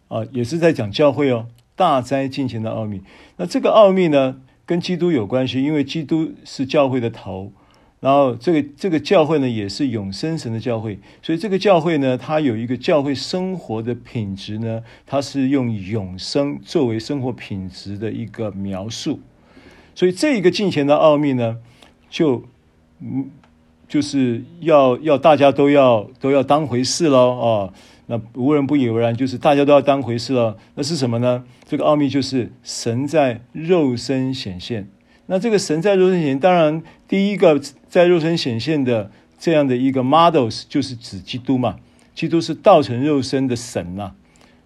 [0.09, 1.47] 啊，也是在讲教会哦。
[1.76, 3.03] 大灾近前的奥秘，
[3.37, 7.53] 那这个奥秘呢，跟基督有关系，因为基督是教会的头。
[8.05, 19.20] 然后这个这个教会呢，也是永生神的教会，所以这个教会呢，它有一个教会生活的品质呢，它是用永生作为生活品质的一个描述，
[19.94, 21.57] 所以这一个敬虔的奥秘呢，
[22.11, 22.44] 就
[23.00, 23.30] 嗯，
[23.88, 27.72] 就是要要大家都要都要当回事喽哦，
[28.05, 30.59] 那无人不以为然，就是大家都要当回事了。
[30.74, 31.42] 那是什么呢？
[31.66, 34.90] 这个奥秘就是神在肉身显现。
[35.26, 36.82] 那这个神在肉身显现，当然
[37.15, 39.09] 第一个在肉身显现的
[39.39, 41.77] 这样的一个 models 就是指基督嘛，
[42.12, 44.17] 基督是道成肉身的神呐、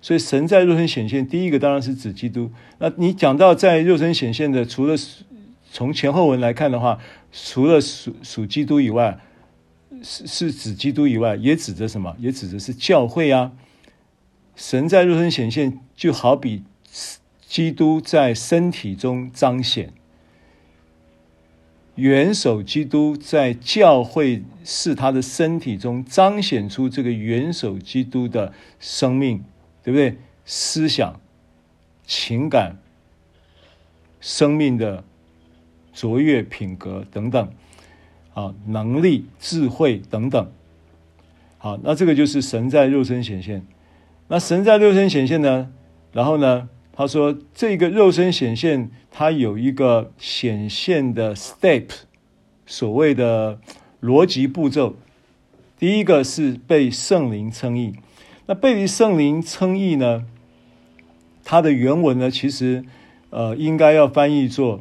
[0.00, 2.50] 所以神在肉身显现，第一个当然是指基督。
[2.78, 4.96] 那你讲到在肉身显现的，除了
[5.70, 6.98] 从前后文来看的话，
[7.30, 9.20] 除了属属基督以外，
[10.02, 12.16] 是是指基督以外，也指着什么？
[12.18, 13.52] 也指的是教会啊。
[14.56, 16.62] 神在肉身显现，就好比
[17.46, 19.92] 基督在身体中彰显。
[21.98, 29.42] 元首基督在教会是他的身体中彰显出这个元首基督的生命，
[29.82, 30.16] 对不对？
[30.44, 31.20] 思想、
[32.06, 32.78] 情感、
[34.20, 35.02] 生命的
[35.92, 37.52] 卓越品格等等，
[38.32, 40.52] 啊，能力、智慧等等，
[41.58, 43.66] 好，那这个就是神在肉身显现。
[44.28, 45.72] 那神在肉身显现呢？
[46.12, 46.68] 然后呢？
[46.98, 51.84] 他说：“这个肉身显现，它有一个显现的 step，
[52.66, 53.60] 所谓的
[54.02, 54.96] 逻辑步骤。
[55.78, 57.94] 第一个是被圣灵称义。
[58.46, 60.24] 那被圣灵称义呢？
[61.44, 62.84] 它的原文呢，其实
[63.30, 64.80] 呃，应该要翻译作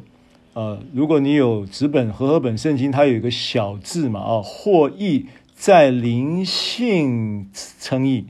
[0.54, 7.48] 呃，如果你有纸本和合本圣经，它有一个小字嘛，啊，或译在灵性
[7.78, 8.26] 称义，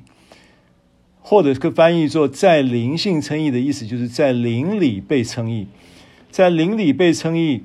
[1.30, 5.66] 或者可翻译作在灵性称义的意思，就是在灵里被称义，
[6.30, 7.64] 在灵里被称义，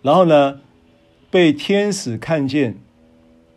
[0.00, 0.60] 然后呢，
[1.28, 2.76] 被天使看见，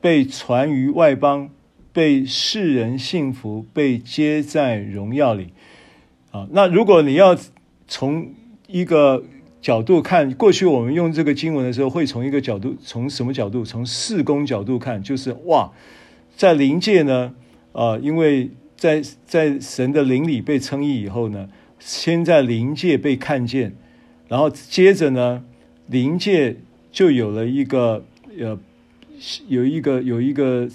[0.02, 1.52] 被传于外邦，
[1.94, 5.50] 被世人信服，被接在荣耀里。
[6.32, 7.38] 啊，那如果你要
[7.88, 8.34] 从
[8.66, 9.24] 一个
[9.62, 13.64] 角度看，过去我们用这个经文的时候，会从一个角度，从什么角度？
[13.64, 15.72] 从事工角度看，就是哇，
[16.36, 17.36] 在灵界呢，
[17.78, 21.48] 呃，因为在在神的灵里被称义以后呢，
[21.78, 23.76] 先在灵界被看见，
[24.28, 25.44] 然后接着呢，
[25.86, 26.56] 灵界
[26.92, 28.04] 就有了一个
[28.40, 28.58] 呃，
[29.48, 30.68] 有一个有一个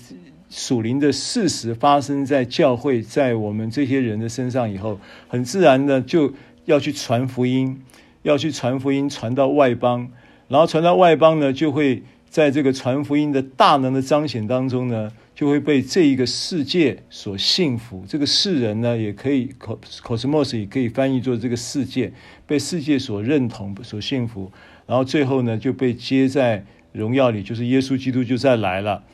[0.48, 6.32] 属灵的事实发生在教会，在我们这些人的身上以后，很自然的就
[6.66, 7.82] 要去传福音。
[8.22, 10.08] 要去传福音，传到外邦，
[10.46, 18.04] 然后传到外邦呢，就会在这个传福音的大能的彰显当中呢，就会被这一个世界所信服。
[18.06, 22.12] 这个世人呢，也可以 cosmos 也可以翻译作这个世界，
[22.46, 24.52] 被世界所认同、所信服。
[24.86, 29.04] 然后最后呢，就被接在荣耀里，就是耶稣基督就再来了，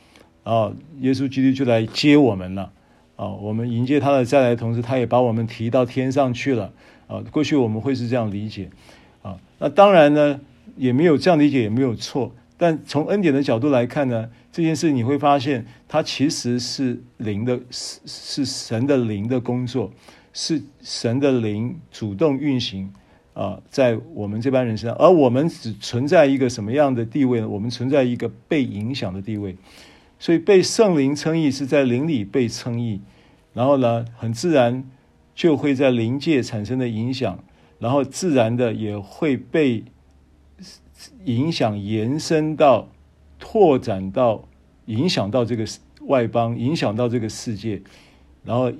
[0.42, 2.72] 啊耶稣基督就来接我们了。
[3.16, 6.72] 啊，我们迎接他的再来同时，他也把我们提到天上去了。
[7.06, 8.70] 啊，过去我们会是这样理解。
[9.22, 10.40] 啊，那当然呢，
[10.76, 12.34] 也没有这样理解也没有错。
[12.59, 19.90] 但从恩典的角度来看呢，这件事你会发现，它其实是灵的，是是神的灵的工作，
[20.32, 22.92] 是神的灵主动运行
[23.32, 27.48] 啊，在我们这班人身上，而我们只存在一个什么样的地位呢？
[27.48, 29.56] 我们存在一个被影响的地位，
[30.18, 33.00] 所以被圣灵称义是在灵里被称义，
[33.54, 34.84] 然后呢，很自然
[35.34, 37.38] 就会在灵界产生的影响。
[37.80, 39.84] 然后自然的也会被
[41.24, 42.88] 影响延伸到、
[43.38, 44.49] 拓展到、
[44.86, 45.64] 影响到这个
[46.03, 47.82] 外邦，影响到这个世界，
[48.44, 48.72] 然后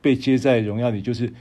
[0.00, 1.00] 被接在荣耀里。
[1.02, 1.32] 就是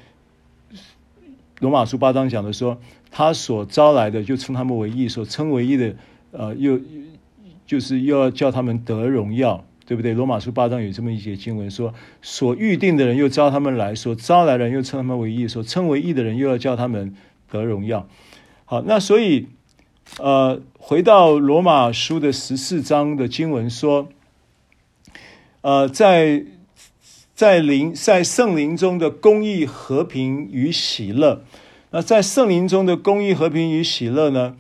[1.60, 2.80] 罗马书八章讲的说，
[3.12, 5.96] 他所招来的就称他们为义，所称为义的，
[6.32, 6.80] 呃，又
[7.66, 9.66] 就是又要叫他们得荣耀。
[9.90, 10.14] 对不对？
[10.14, 11.92] 罗马书八章有这么一节经文说
[12.22, 17.16] ：“所预定的人又招他们来，所招来的人又称他们为义，所称为义的人又要叫他们
[17.50, 18.08] 得荣耀。”
[18.66, 19.48] 好，那所以，
[20.18, 24.10] 呃，回到罗马书的十四章的经文说
[25.62, 26.44] ：“呃，在
[27.36, 31.44] 在灵在圣灵中的公义、和平与喜乐。
[31.92, 34.56] 那在圣灵中的公义、和平与喜乐呢？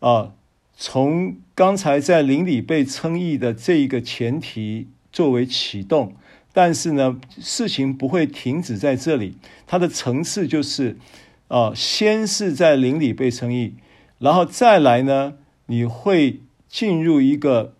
[0.00, 0.32] 啊、
[0.76, 1.36] 从。
[1.56, 6.14] 刚才在灵里被称义的这一个前提作为启动，
[6.52, 9.38] 但是呢，事情不会停止在这里。
[9.66, 10.98] 它的层次就是，
[11.48, 13.72] 啊、先是在灵里被称义，
[14.18, 15.34] 然后再来呢，
[15.66, 17.74] 你会进入一个，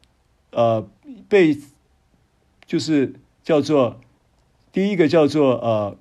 [0.51, 0.89] 呃，
[1.29, 1.59] 被，
[2.67, 4.01] 就是叫做
[4.73, 5.97] 第一个叫做呃，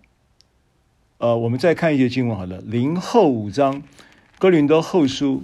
[1.19, 3.81] 呃，我们再看一些经文好了，零后五章，
[4.37, 5.43] 哥林多后书。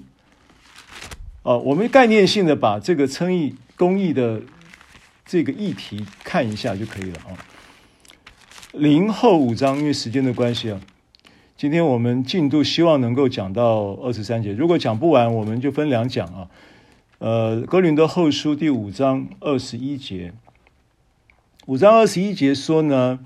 [1.44, 4.44] 哦，我们概念性的把这个称义公义的
[5.26, 7.34] 这个议题看一下就可以了啊。
[8.74, 10.80] 零后五章，因为时间的关系啊，
[11.62, 16.50] 今天我们进度希望能够讲到二十三节，如果讲不完，我们就分两讲啊。
[17.20, 20.34] 呃，哥林多后书第五章二十一节，
[21.68, 23.20] 五章二十一节说呢，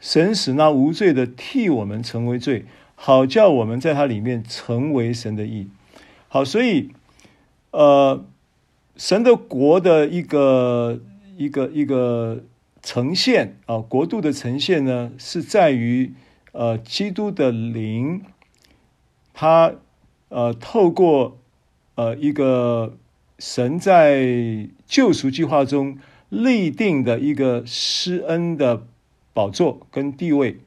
[0.00, 2.64] 神使那无罪的替我们成为罪，
[2.96, 5.68] 好叫我们在他里面成为神的义。
[6.26, 6.90] 好，所以。
[7.70, 8.24] 呃，
[8.96, 10.98] 神的国的一个
[11.36, 12.42] 一个一个
[12.82, 16.12] 呈现啊，国度的呈现呢，是在于
[16.52, 18.24] 呃，基督的灵，
[19.32, 19.74] 他
[20.28, 21.38] 呃，透过
[21.94, 22.96] 呃一个
[23.38, 28.86] 神在救赎计划中立定的一个施恩的
[29.32, 30.58] 宝座跟地位，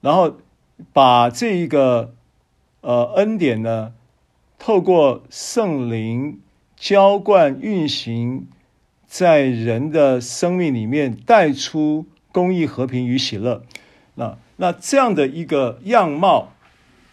[0.00, 0.36] 然后
[0.92, 2.14] 把这一个
[2.80, 3.94] 呃恩典呢。
[4.64, 6.40] 透过圣灵
[6.76, 8.46] 浇灌运行
[9.08, 13.64] 在人的生命里面，带出公义、和平与喜乐。
[14.14, 16.52] 那那这样的一个样貌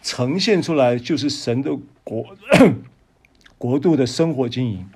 [0.02, 2.26] 呈现出来，就是神的国
[3.58, 4.88] 国度的生活经营。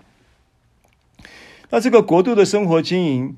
[1.70, 3.36] 那这个国度的生活经营，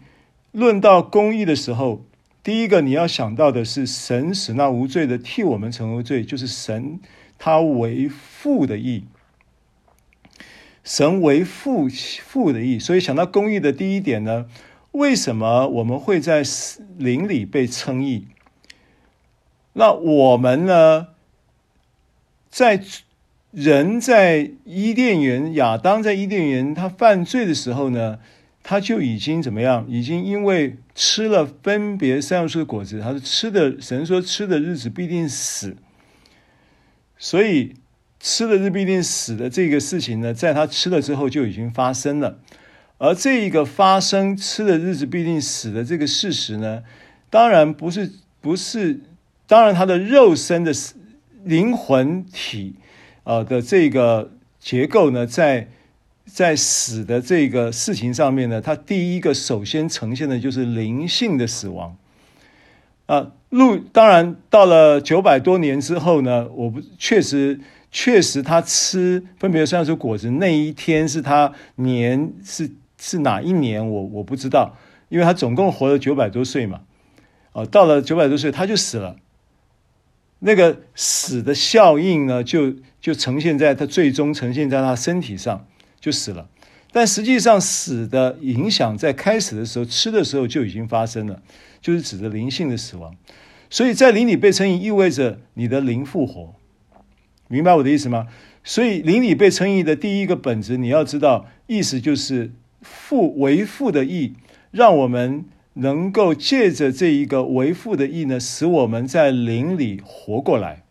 [0.52, 2.04] 论到公义的时候，
[2.42, 7.00] 第一个你要想到的是，神使那无罪的替我们成为罪，就是神。
[7.38, 9.04] 他为父的义，
[10.82, 11.86] 神为父
[12.24, 14.46] 父的义，所以想到公义的第一点呢，
[14.92, 16.42] 为什么我们会在
[16.96, 18.28] 灵里被称义？
[19.78, 21.08] 那我们呢，
[22.48, 22.82] 在
[23.50, 28.18] 人在伊甸园，亚当在伊甸园他犯罪的时候呢，
[28.62, 29.84] 他就已经怎么样？
[29.86, 35.76] 已经因为吃了分别善恶树的果子，他是吃的神说吃的日子必定死，
[37.18, 37.74] 所以
[38.18, 42.38] 吃的日必定死的这个事情呢，在他吃了之后就已经发生了。
[42.96, 46.82] 而这一个发生吃的日子必定死的这个事实呢，
[47.28, 48.10] 当然不是
[48.40, 49.00] 不是，
[49.46, 50.72] 当然他的肉身的
[51.44, 52.74] 灵魂体
[53.24, 55.68] 呃的这个结构呢，在。
[56.28, 61.96] 在死的这个事情上面呢，他第一个首先呈现的就是灵性的死亡。
[63.06, 67.60] 啊，路当然到了九百多年之后呢，我不确实
[67.92, 74.76] 确实他吃分别善恶树果子那一天是他年是是哪一年我我不知道，
[75.08, 76.80] 因为他总共活了九百多岁嘛，
[77.52, 79.14] 啊，到了九百多岁他就死了。
[80.40, 85.66] 那个死的效应呢，就就呈现在他最终呈现在他身体上。
[85.98, 86.48] 就死了，
[86.92, 91.42] 但实际上死的影响在开始的时候吃的时候就已经发生了，
[91.80, 93.16] 就是指的灵性的死亡。
[93.70, 96.54] 所以在灵里被称义意味着你的灵复活，
[97.48, 98.28] 明白我的意思吗？
[98.62, 104.34] 所以灵里被称义的第一个本质，你要知道，意思就是复为复的义，
[104.70, 105.44] 让我们
[105.76, 110.84] 能够借着这一个为父的义呢，使我们在灵里活过来。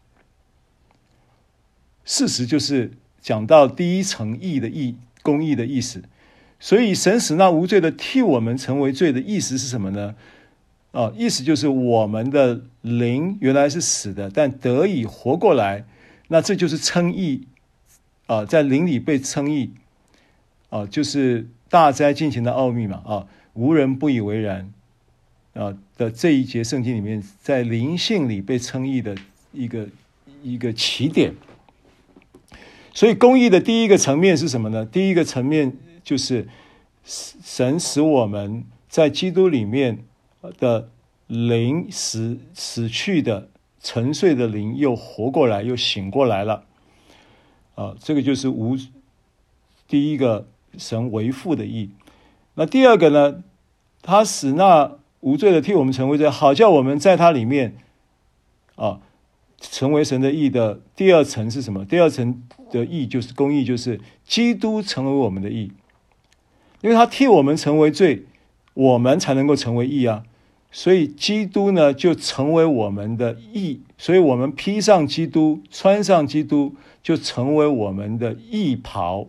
[2.03, 2.93] 事实就是。
[3.25, 6.03] 讲到第一层义的义，公义的意思，
[6.59, 10.13] 所以神使那无罪的替我们成为罪的意思是什么呢？
[10.91, 15.85] 啊，意思就是我们的灵原来是死的，但得以活过来，
[16.27, 17.47] 那这就是称义
[18.27, 19.73] 啊，在灵里被称义
[20.69, 24.71] 啊，就是大灾进行的奥秘嘛啊，无人不以为然
[25.55, 29.15] 啊的这一节圣经里面，在灵性里被称义的
[29.51, 29.87] 一个
[30.43, 31.33] 一个起点。
[32.93, 34.85] 所以公义的第一个层面是什么呢？
[34.85, 36.47] 第一个层面就是
[37.03, 40.05] 神使我们在基督里面
[40.59, 40.89] 的
[41.27, 43.49] 灵死死去的
[43.81, 46.65] 沉睡的灵又活过来，又醒过来了。
[47.75, 48.77] 啊，这个就是无
[49.87, 50.47] 第一个
[50.77, 51.89] 神为父的义。
[52.55, 53.43] 那第二个呢？
[54.01, 57.75] 他使那无罪的替我们成为罪，好叫我们在他里面
[58.75, 59.01] 啊。
[59.57, 61.83] 成为神的义的第二层是什么？
[61.85, 65.71] 第二层的义就是公义，就是基督成为我们的义，
[66.81, 68.25] 因为他替我们成为罪，
[68.75, 70.23] 我们才能够成为义啊。
[70.71, 79.27] 所以基督呢，就成为我们的义，所以我们披上基督，穿上基督，就成为我们的义袍。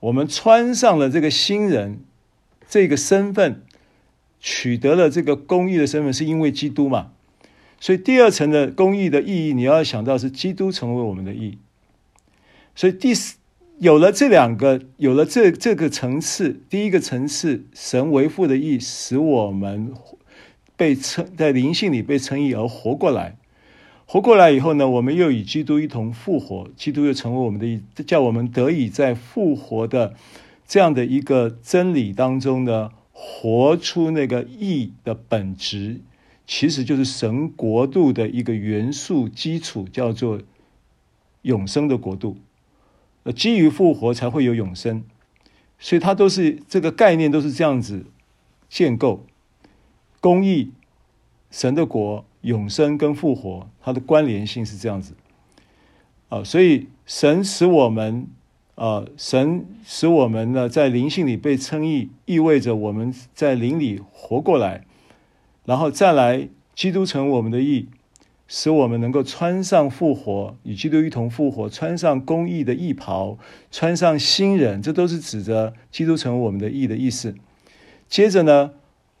[0.00, 2.00] 我们穿上了这个新人，
[2.66, 3.62] 这个身份，
[4.40, 7.12] 取得了这个公义的身份，是因为基督嘛？
[7.78, 11.58] 所以第二层的公义的意义，你要想到是基督成为我们的义。
[12.74, 13.36] 所以第四
[13.78, 19.92] 有了这两个，有了这这个层次，第一个层次神为父的义，使我们
[20.76, 23.36] 被称在灵性里被称义而活过来。
[24.04, 30.14] 活过来以后呢，我们又与基督一同复活，基督又成为我们的义，叫我们得以在复活的
[30.66, 32.90] 这样的一个真理当中呢，
[33.22, 36.00] 活出那个义的本质。
[36.46, 40.40] 其实就是神国度的一个元素基础，叫做
[41.42, 42.38] 永生的国度。
[43.22, 45.04] 呃，基于复活才会有永生，
[45.78, 48.06] 所以它都是这个概念都是这样子
[48.68, 49.24] 建构。
[50.20, 50.72] 公义、
[51.52, 55.14] 神的国、永生跟复活，它的关联性是这样子。
[56.30, 58.26] 啊，所以神使我们，
[58.80, 64.86] 啊，神使我们呢在灵性里被称义，意味着我们在灵里活过来。
[65.66, 67.88] 然后再来，基督成我们的义，
[68.48, 73.36] 使我们能够穿上复活，与基督一同复活，穿上公义的义袍，
[73.70, 77.34] 穿上新人，这都是指着基督成我们的义的意思。
[78.08, 78.70] 接着呢，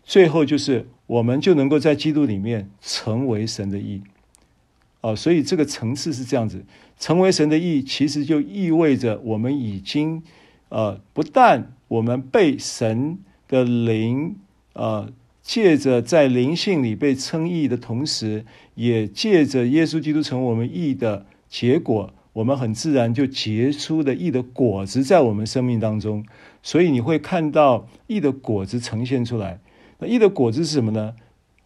[0.02, 4.00] 最后就是我们就能够在基督里面成为神的义。
[5.00, 6.64] 哦，所以这个层次是这样子，
[6.98, 10.22] 成为神的义，其实就意味着我们已经，
[10.68, 13.18] 呃，不但我们被神
[13.48, 14.36] 的灵，
[14.74, 15.12] 呃。
[15.42, 18.44] 借着在灵性里被称义的同时，
[18.76, 26.24] 也借着耶稣基督成为我们义的结果，我们很自然就结出的义的果子在我们生命当中。
[26.62, 29.58] 所以你会看到义的果子呈现出来。
[29.98, 31.14] 那义的果子是什么呢？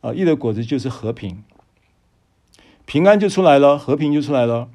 [0.00, 1.42] 啊，义的果子就是和平，
[2.86, 4.68] 平安就出来了，和平就出来了。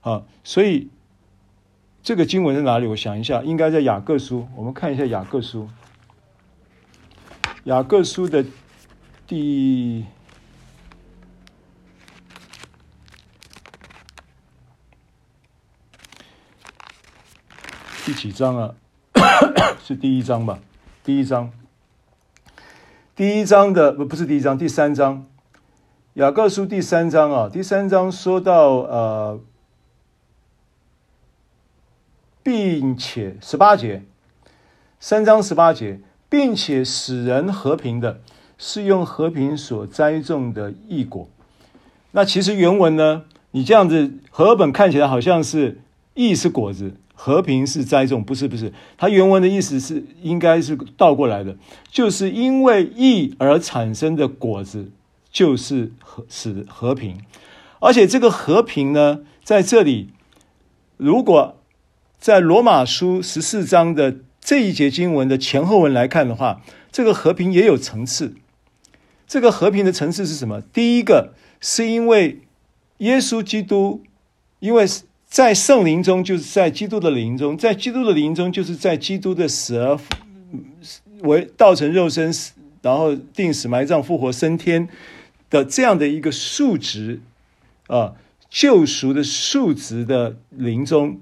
[0.00, 0.90] 啊，所以
[2.02, 2.86] 这个经文在哪里？
[2.88, 4.48] 我想一下，应该在雅各书。
[4.56, 5.68] 我们看一下雅各书。
[7.64, 8.44] 雅各书的
[9.26, 10.04] 第
[18.04, 18.74] 第几章啊？
[19.80, 20.58] 是第一章吧？
[21.04, 21.52] 第一章，
[23.14, 25.24] 第一章的不不是第一章，第三章，
[26.14, 29.40] 雅各书第三章啊，第三章说到呃，
[32.42, 34.02] 并且十八节，
[35.00, 38.20] 三章十八节，并且使人和平的，
[38.58, 41.26] 是用和平所栽种的义果。
[42.10, 43.22] 那其实原文呢，
[43.52, 45.80] 你这样子和本看起来好像是
[46.12, 46.92] 义是果子。
[47.14, 51.56] 和平是栽种，不是不是，它原文的意思是应该是倒过来的，
[51.88, 54.90] 就是因为义而产生的果子
[55.32, 57.18] 就是和使和平，
[57.80, 60.10] 而且这个和平呢，在这里，
[60.96, 61.58] 如果
[62.20, 66.60] 在罗马书十四章的这一节经文的前后文来看的话，
[66.92, 68.34] 这个和平也有层次。
[69.26, 70.60] 这个和平的层次是什么？
[70.60, 72.42] 第一个是因为
[72.98, 74.02] 耶稣基督，
[74.60, 74.86] 因为。
[75.32, 79.98] 在圣灵中，就是在基督的灵中；在基督的灵中，就是在基督的死而
[81.22, 82.30] 为道成肉身，
[82.82, 84.86] 然后定死埋葬复活升天
[85.52, 87.20] 的这样的一个数值
[87.86, 88.14] 啊，
[88.48, 91.20] 救赎的数值的灵中，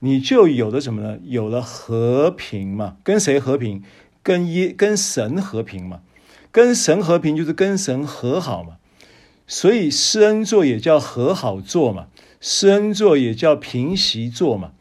[0.00, 1.18] 你就有了什么呢？
[1.24, 2.98] 有了和平嘛？
[3.02, 3.82] 跟谁和平？
[4.22, 6.02] 跟耶跟神和平嘛？
[6.52, 8.76] 跟神和平就是跟神和好嘛？
[9.46, 12.08] 所以施恩座也叫和好座嘛？
[12.40, 14.72] 施恩座也叫平息座嘛，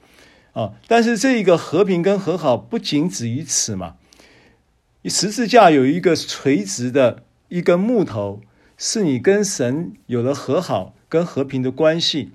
[0.54, 3.96] 啊，但是这一个和平跟和好不仅止于此嘛。
[5.06, 8.42] 十字架有一个垂直的一根木头，
[8.82, 12.30] 是你跟神有了和好跟和平的关系，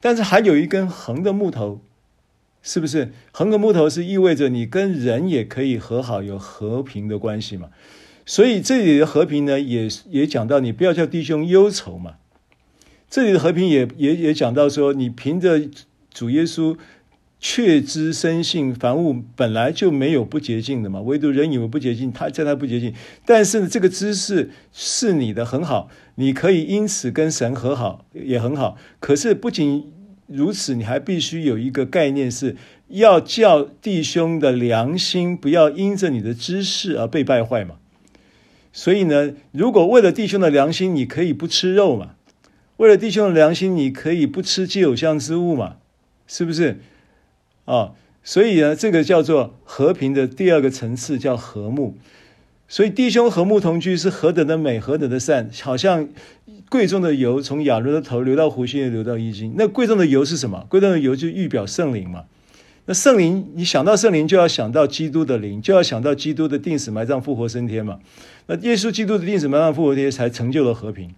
[0.00, 1.80] 但是还有一根横的木头，
[2.62, 3.12] 是不是？
[3.30, 7.68] 横的木头是意味着你跟人也可以和好，有和平的关系嘛。
[8.26, 12.16] 所以这里的和平呢，也也讲到你不要叫弟兄忧愁嘛。
[13.08, 15.62] 这里的和平也也也讲到说，你凭着
[16.12, 16.76] 主耶稣
[17.40, 22.92] 确知生性，凡物本来就没有不洁净的嘛，唯独人以为不洁净，他在他不洁净。
[23.24, 28.76] 但是呢，这个知识是你的很好，你可以因此跟神和好也很好。
[28.98, 29.92] 可是不仅
[30.26, 32.56] 如此，你还必须有一个概念，是
[32.88, 37.76] 要叫弟兄的良心不要因着你的知识而被败坏嘛。
[38.72, 42.16] 所以呢，如果为了弟兄的良心，你可以不吃肉嘛。
[42.78, 45.76] 为了弟兄的良心，你可以不吃祭偶像之物嘛？
[46.26, 46.80] 是不是？
[47.68, 47.92] 啊，
[48.24, 51.98] 所以呢，这个叫做和平的第二个层次，叫和睦。
[52.66, 56.08] 所以弟兄和睦同居是何等的美，何等的善，好像
[56.70, 59.54] 贵重的油从亚伦的头流到胡须，流到衣襟。
[59.58, 60.66] 那贵重的油是什么？
[60.70, 62.24] 贵重的油就预表圣灵嘛。
[62.86, 67.98] 那圣灵，你想到圣灵，就要想到基督的灵，就要想到基督的钉死埋葬复活升天嘛。
[68.46, 71.14] 那耶稣基督的钉死埋葬复活天，才成就了和平。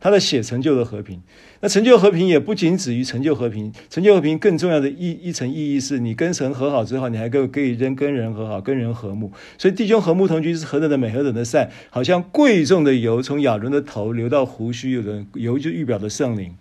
[0.00, 1.20] 他的血成就了和平，
[1.60, 9.32] 那成就和平也不仅止于成就和平，成就和平更重要的一一层意义是你跟神和好之后，你还可以可以跟跟人和好，跟人和睦。
[9.58, 16.54] 所以弟兄和睦同居是何等的美，何等的善，好像贵重的油从亚伦的头流到胡须，有的油就预表的圣灵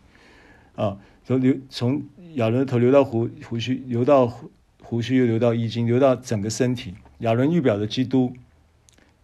[0.76, 2.02] 啊，从流从
[2.34, 4.32] 亚伦的头流到胡胡须，流到
[4.82, 6.96] 胡须又流到衣襟，流到整个身体。
[7.20, 8.34] 亚伦预表的基督。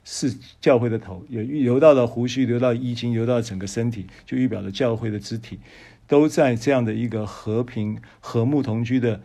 [0.05, 5.59] 是教会的头，也流到了胡须，流到衣襟，流到整个身体，就预表了教会的肢体，
[6.07, 9.21] 都在这样的一个和平、和睦同居的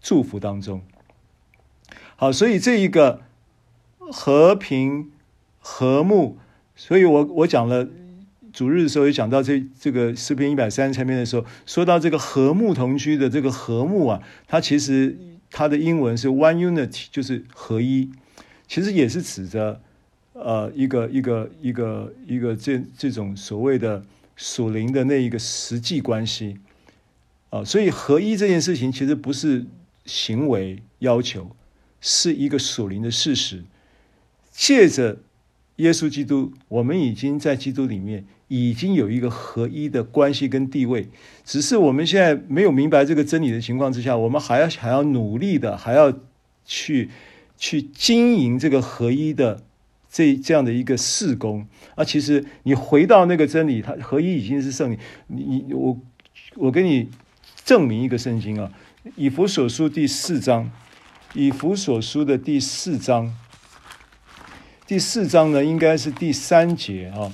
[0.00, 0.82] 祝福当中。
[2.14, 3.22] 好，所以这一个
[3.98, 5.10] 和平、
[5.58, 6.38] 和睦，
[6.76, 7.88] 所以我我讲了
[8.52, 15.18] 主日的时候也讲到这这个诗篇一百三十三篇的时候，说到这个和睦同居的这个和睦啊，它其实
[15.50, 18.12] 它的英文是 one unity，就是合一，
[18.68, 19.80] 其实也是指着。
[20.34, 24.04] 呃，一个一个一个一个这这种所谓的
[24.34, 26.58] 属灵的那一个实际关系
[27.50, 29.64] 啊，所以合一这件事情其实不是
[30.04, 31.54] 行为要求，
[32.00, 33.62] 是一个属灵的事实。
[34.50, 35.18] 借着
[35.76, 41.08] 耶稣基督，我们已经在基督里面已经有一个合一的关系跟地位，
[41.44, 46.12] 只是我们现在没有明白这个真理的情况之下，我们还要还要努力的，还要
[46.64, 47.08] 去
[47.56, 49.62] 去经营这个合一的。
[50.14, 51.66] 这这样的一个事工
[51.96, 54.98] 啊，其实你回到那个真理，它合一已经是圣灵。
[55.26, 55.98] 你你我
[56.54, 57.10] 我给你
[57.64, 58.70] 证明一个圣经啊，
[59.16, 60.66] 《以弗所书》第四章，
[61.34, 63.36] 《以弗所书》的第四章，
[64.86, 67.32] 第四章呢应该是第三节啊，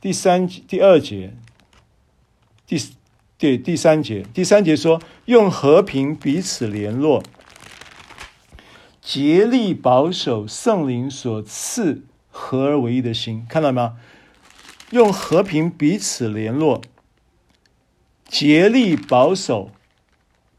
[0.00, 1.34] 第三第二节，
[2.66, 2.82] 第
[3.36, 7.22] 对第三节，第三节说用和平彼此联络。
[9.02, 13.96] 竭力保守圣灵所赐合而为一的心，看到吗？
[14.92, 16.80] 用和平彼此联络，
[18.28, 19.72] 竭力保守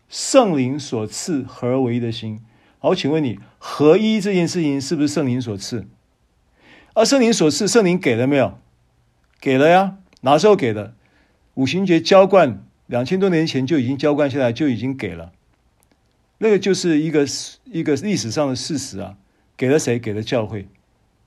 [0.09, 2.41] 圣灵所赐合而为一的心。
[2.79, 5.87] 好，请问你合一这件事情是不是圣灵所赐？
[6.93, 8.59] 而圣灵所赐，圣灵给了没有？
[9.39, 10.93] 给了呀，哪时候给的？
[11.53, 15.31] 五行节浇灌，两千多年前就已经浇灌下来，就已经给了。
[16.39, 17.25] 那个就是一个
[17.65, 19.15] 一个历史上的事实啊，
[19.55, 19.97] 给了谁？
[19.99, 20.67] 给了教会。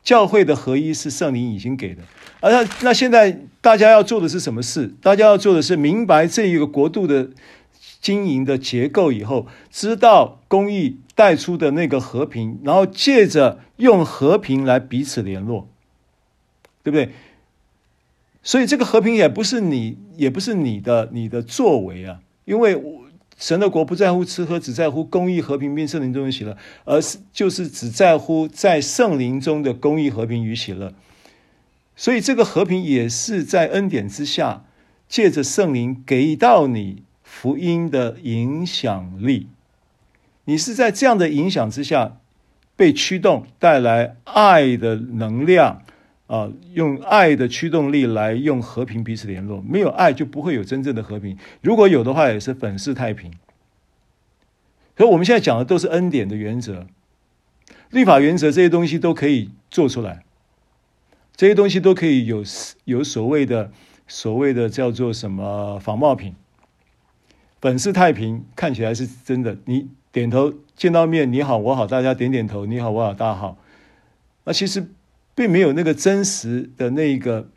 [0.02, 2.02] 教会的合一是圣灵已经给的，
[2.38, 4.94] 而那那现在大家要做的是什么事？
[5.02, 7.30] 大家要做的是明白这一个国度的
[8.00, 15.68] 经营的结构以后，知道公益带出的那个和平，然后借着用和平来彼此联络，
[16.84, 17.10] 对不对？
[18.44, 23.05] 所以这个和平也不是你，也不是你的你的作为啊，因为我。
[23.36, 30.94] 神的国不在乎吃喝，只在乎公义、和平并圣灵中的喜乐，而是就是只在乎在圣灵中的公义、和平与喜乐。
[31.94, 34.64] 所以这个和平也是在恩典之下，
[35.08, 39.48] 借着圣灵给到你福音的影响力。
[40.44, 42.18] 你是在这样的影响之下
[42.76, 45.82] 被驱动，带来爱的能量。
[46.26, 51.38] 啊，用爱的驱动力来用和平彼此联络，没有爱就不会有真正的和平。
[51.60, 53.32] 如果有的话，也是粉饰太平。
[54.96, 56.88] 所以我们现在讲的都是恩典的原则、
[57.90, 60.24] 律法原则，这些东西都可以做出来，
[61.36, 62.42] 这些东西都可以有
[62.86, 63.70] 有所谓的
[64.08, 66.34] 所谓的叫做什么仿冒品，
[67.60, 69.58] 粉饰太平，看起来是真的。
[69.66, 73.56] 你点头见到面，你好我好，大家点点头，你好我好大家好，
[74.42, 74.88] 那其实。
[75.36, 77.48] 并没有那个真实的那个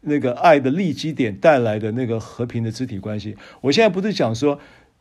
[0.00, 3.36] 那个爱的立基点带来的那个和平的肢体关系。
[3.60, 4.58] 我现在不是讲说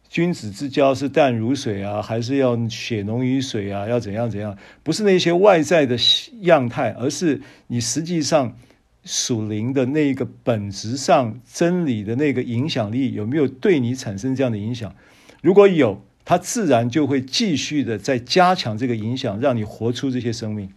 [0.10, 4.56] 君子之交是淡如水啊，还是要血浓于水啊，要怎样怎样？
[4.84, 5.98] 不是那些外在的
[6.42, 8.56] 样态，而是你实际上
[9.04, 14.94] 属灵的那个本质上真理的那个影响力有没有对你产生这样的影响？
[15.42, 20.70] 如果有，它自然就会继续的在加强这个影响，让你活出这些生命。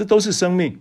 [0.00, 0.78] 这都是生命。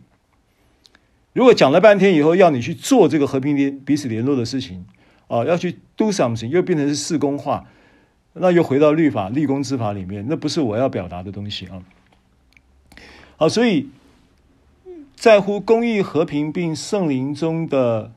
[1.34, 4.86] 如果讲了半天以后，要你去做这个和平联彼此联络的事情，
[5.28, 7.66] 啊，要去 do something，又变成是事工化，
[8.32, 11.84] 那又回到律法立功之法里面，那不是我要表达的东西啊。
[13.36, 13.90] 好，所以
[15.18, 18.14] 在乎公益和平并圣灵中的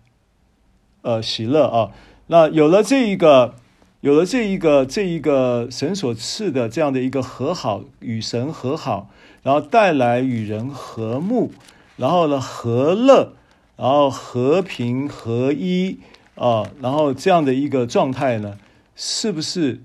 [1.01, 1.91] 呃喜乐啊，
[2.29, 3.57] 那有了这一个，
[4.03, 9.09] 有了这一个这一个神所赐的这样的一个和好，与神和好。
[9.45, 11.53] 然后带来与人和睦，
[11.97, 13.35] 然后呢和乐，
[13.77, 16.01] 然后和平合一
[16.35, 18.59] 啊，然后这样的一个状态呢，
[18.97, 19.81] 是不是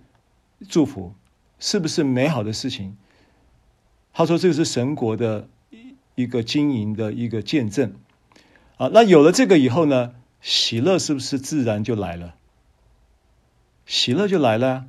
[0.67, 1.13] 祝福？
[1.59, 2.97] 是不是美好的事情？
[4.13, 5.47] 他说这个是神国的
[6.15, 7.93] 一个经营的一个见证
[8.77, 8.89] 啊。
[8.91, 12.33] 那有了这个以后呢，喜乐是不是自然就来了？
[13.87, 14.85] 喜乐就来了，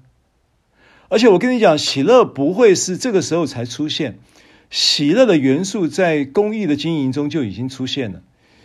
[1.08, 4.18] 而且我跟你讲，喜乐不会是这个时候才出现。
[4.70, 8.22] 喜乐的元素在公益的经营中就已经出现了，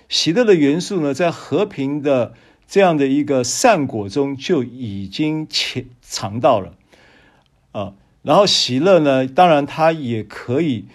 [0.10, 2.34] 喜乐的元素呢，在和平的
[2.68, 6.74] 这样的一个善果中就已经潜藏到了
[7.72, 7.94] 啊。
[8.24, 10.86] 然后喜乐呢，当然它也可以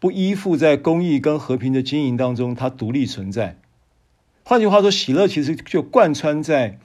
[0.00, 3.58] 不依附在公益跟和平的经营当中，它独立存在。
[4.44, 6.78] 换句话说，喜乐其实就贯穿在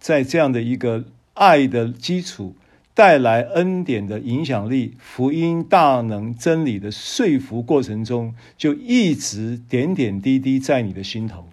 [0.00, 1.04] 在这样的一个
[1.34, 2.56] 爱的基础。
[2.92, 11.48] 带来恩典的影响力，福音大能真理的说服过程中，就一直点点滴滴在你的心头。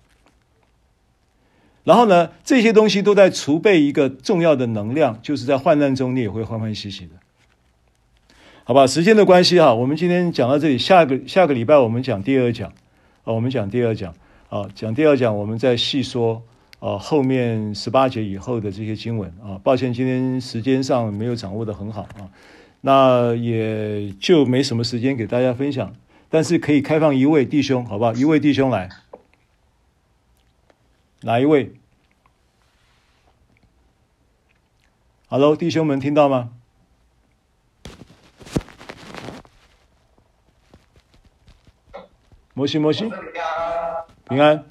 [1.86, 7.12] 然后呢，这些东西都在储备一个重要的能量，就是在患难中你也会欢欢喜喜的。
[8.66, 12.68] 好吧，时间的关系哈，我们今天讲到这里，下个下个礼拜我们讲第二讲
[13.24, 14.14] 啊，我们讲第二讲
[14.50, 16.44] 啊，讲第二讲我们再细说。
[16.80, 22.30] 啊，后面十八节以后的这些经文啊，抱歉，今天时间上没有掌握的很好啊，
[22.82, 25.96] 那也就没什么时间给大家分享，
[26.30, 28.14] 但是可以开放一位弟兄，好不好？
[28.14, 28.90] 一位弟兄来，
[31.22, 31.74] 哪一位
[35.30, 36.52] ？Hello，弟兄们听到吗？
[42.54, 43.10] 摩西，摩西，
[44.30, 44.64] 平安，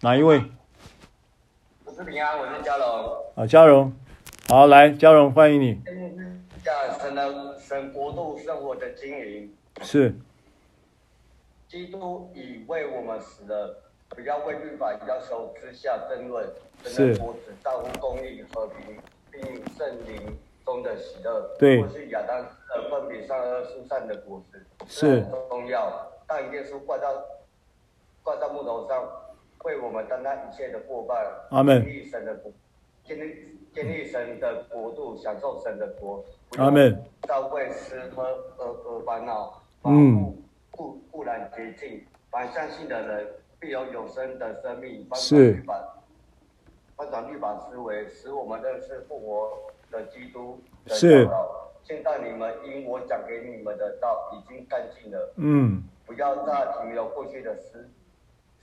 [0.00, 0.42] 哪一位？
[2.04, 3.24] 平安，我是嘉荣。
[3.34, 3.90] 啊，嘉荣，
[4.48, 5.80] 好，来，嘉荣，欢迎你。
[6.62, 9.56] 讲神的神国度生活的经营。
[9.80, 10.14] 是。
[11.66, 16.46] 基督已为我们死了，不要为律法要求之下争论。
[16.84, 17.18] 是。
[17.22, 18.98] 我只在乎公义和平，
[19.30, 19.42] 并
[19.74, 21.56] 圣灵中的喜乐。
[21.58, 21.82] 对。
[21.82, 24.62] 我是亚当的分别善恶树上的果实。
[24.86, 25.24] 是。
[25.48, 25.90] 重要，
[26.26, 27.08] 但耶稣挂到
[28.22, 29.02] 挂在木头上。
[29.64, 31.16] 为我们担当一切的过犯，
[31.50, 31.84] 阿门。
[33.04, 36.24] 建立建立神的国度，享受神的国。
[36.56, 37.04] 阿门。
[37.22, 38.22] 再为吃喝
[38.58, 39.62] 而而烦恼。
[39.84, 40.34] 嗯。
[40.70, 43.26] 固固然洁净，凡相信的人
[43.58, 45.06] 必有永生的生命。
[45.14, 45.62] 是。
[46.96, 49.50] 翻转律法思维，使我们认识复活
[49.90, 51.70] 的基督的教导。
[51.82, 55.32] 现在你们因我讲给你们的道已经干净了。
[55.36, 55.82] 嗯。
[56.06, 57.88] 不要再停留过去的思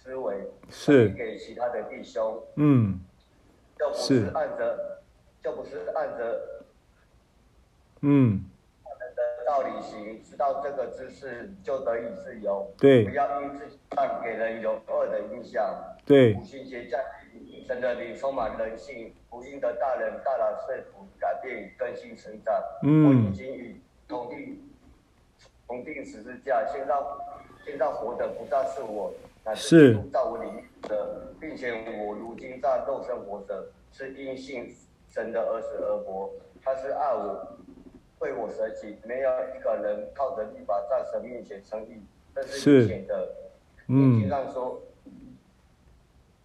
[0.03, 2.43] 思维，是给其他的弟兄。
[2.55, 2.99] 嗯。
[3.77, 5.01] 就不是按着，
[5.43, 6.41] 就不是按着。
[8.01, 8.43] 嗯。
[8.83, 12.71] 的道理行，知道这个知识就得以自由。
[12.77, 13.05] 对。
[13.05, 13.77] 不要因自己
[14.23, 15.95] 给人有恶的印象。
[16.05, 16.33] 对。
[16.35, 17.03] 五行节在。
[17.65, 22.53] 神的灵充满人性，福音的大人大大说服、改变、更新、成长。
[22.83, 23.79] 嗯，我已经与
[24.09, 24.69] 同定
[25.65, 26.93] 同定十字架，现在
[27.63, 31.71] 现在活的不再是我，乃是在我里面的，并且
[32.05, 34.75] 我如今在肉身活着，是因信
[35.09, 36.29] 神的儿子而活。
[36.63, 37.57] 他是爱我，
[38.19, 38.97] 为我舍己。
[39.03, 42.01] 没有一个人靠着律法在神面前称义，
[42.35, 43.33] 这是明显的。
[43.87, 44.81] 嗯，经上说，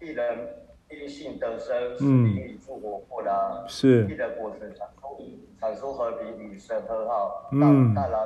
[0.00, 0.62] 一人。
[0.88, 4.06] 因信得生，是因你复活过来，是。
[4.06, 5.20] 义的果实产出
[5.58, 8.24] 产出和平与神和好，嗯，带来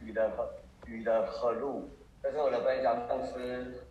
[0.00, 0.50] 与的和
[0.86, 1.88] 与的和睦。
[2.20, 3.84] 这是我的分享，公司。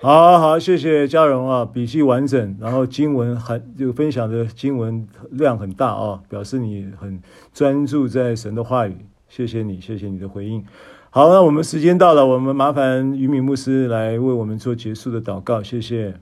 [0.00, 7.20] 好好，谢谢嘉荣啊，笔记完整，然后经文很就分享的经文量很大啊，表示你很
[7.52, 8.96] 专注在神的话语。
[9.28, 10.64] 谢谢你，谢谢你的回应。
[11.10, 16.14] 好，那我们时间到了，我们麻烦于敏牧师来为我们做结束的祷告，谢谢。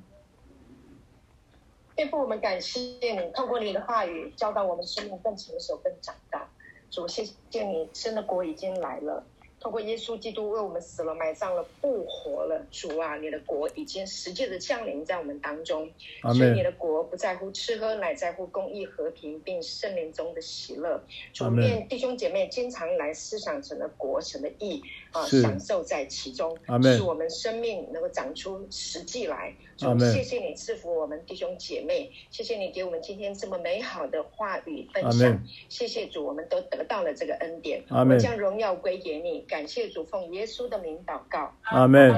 [1.95, 6.49] 天父，我们感谢你，透过你的话语教导我们生命更成熟、更长大。
[6.91, 9.23] 主，谢谢你，神的国已经来了。
[9.67, 15.91] 透过耶稣基督为我们死了、埋葬了、复活了，主啊，你的国已经实际的降临在我们当中。
[16.23, 21.03] 所以你的国不在乎吃喝，乃在乎公义、和平，并圣灵中的喜乐。
[21.33, 24.81] 主，愿弟兄姐妹经常来思想神的国、神的义
[25.17, 29.55] 啊，享受在其中，使我们生命能够长出实际来。
[29.77, 35.43] 主，谢谢你赐福我们弟兄姐妹，谢谢你给我们今天这么美好的话语分享。
[35.69, 37.83] 谢谢主，我们都得到了这个恩典。
[37.91, 39.41] 我们将荣耀归给你。
[39.49, 41.53] 感谢主，奉耶稣的名祷告。
[41.65, 42.15] 阿门。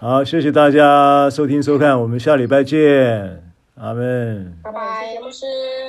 [0.00, 3.42] 好，谢谢大家收听收看，我们下礼拜见。
[3.74, 4.56] 阿门。
[4.62, 5.44] 拜拜，牧师。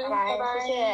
[0.09, 0.87] 拜拜，谢谢。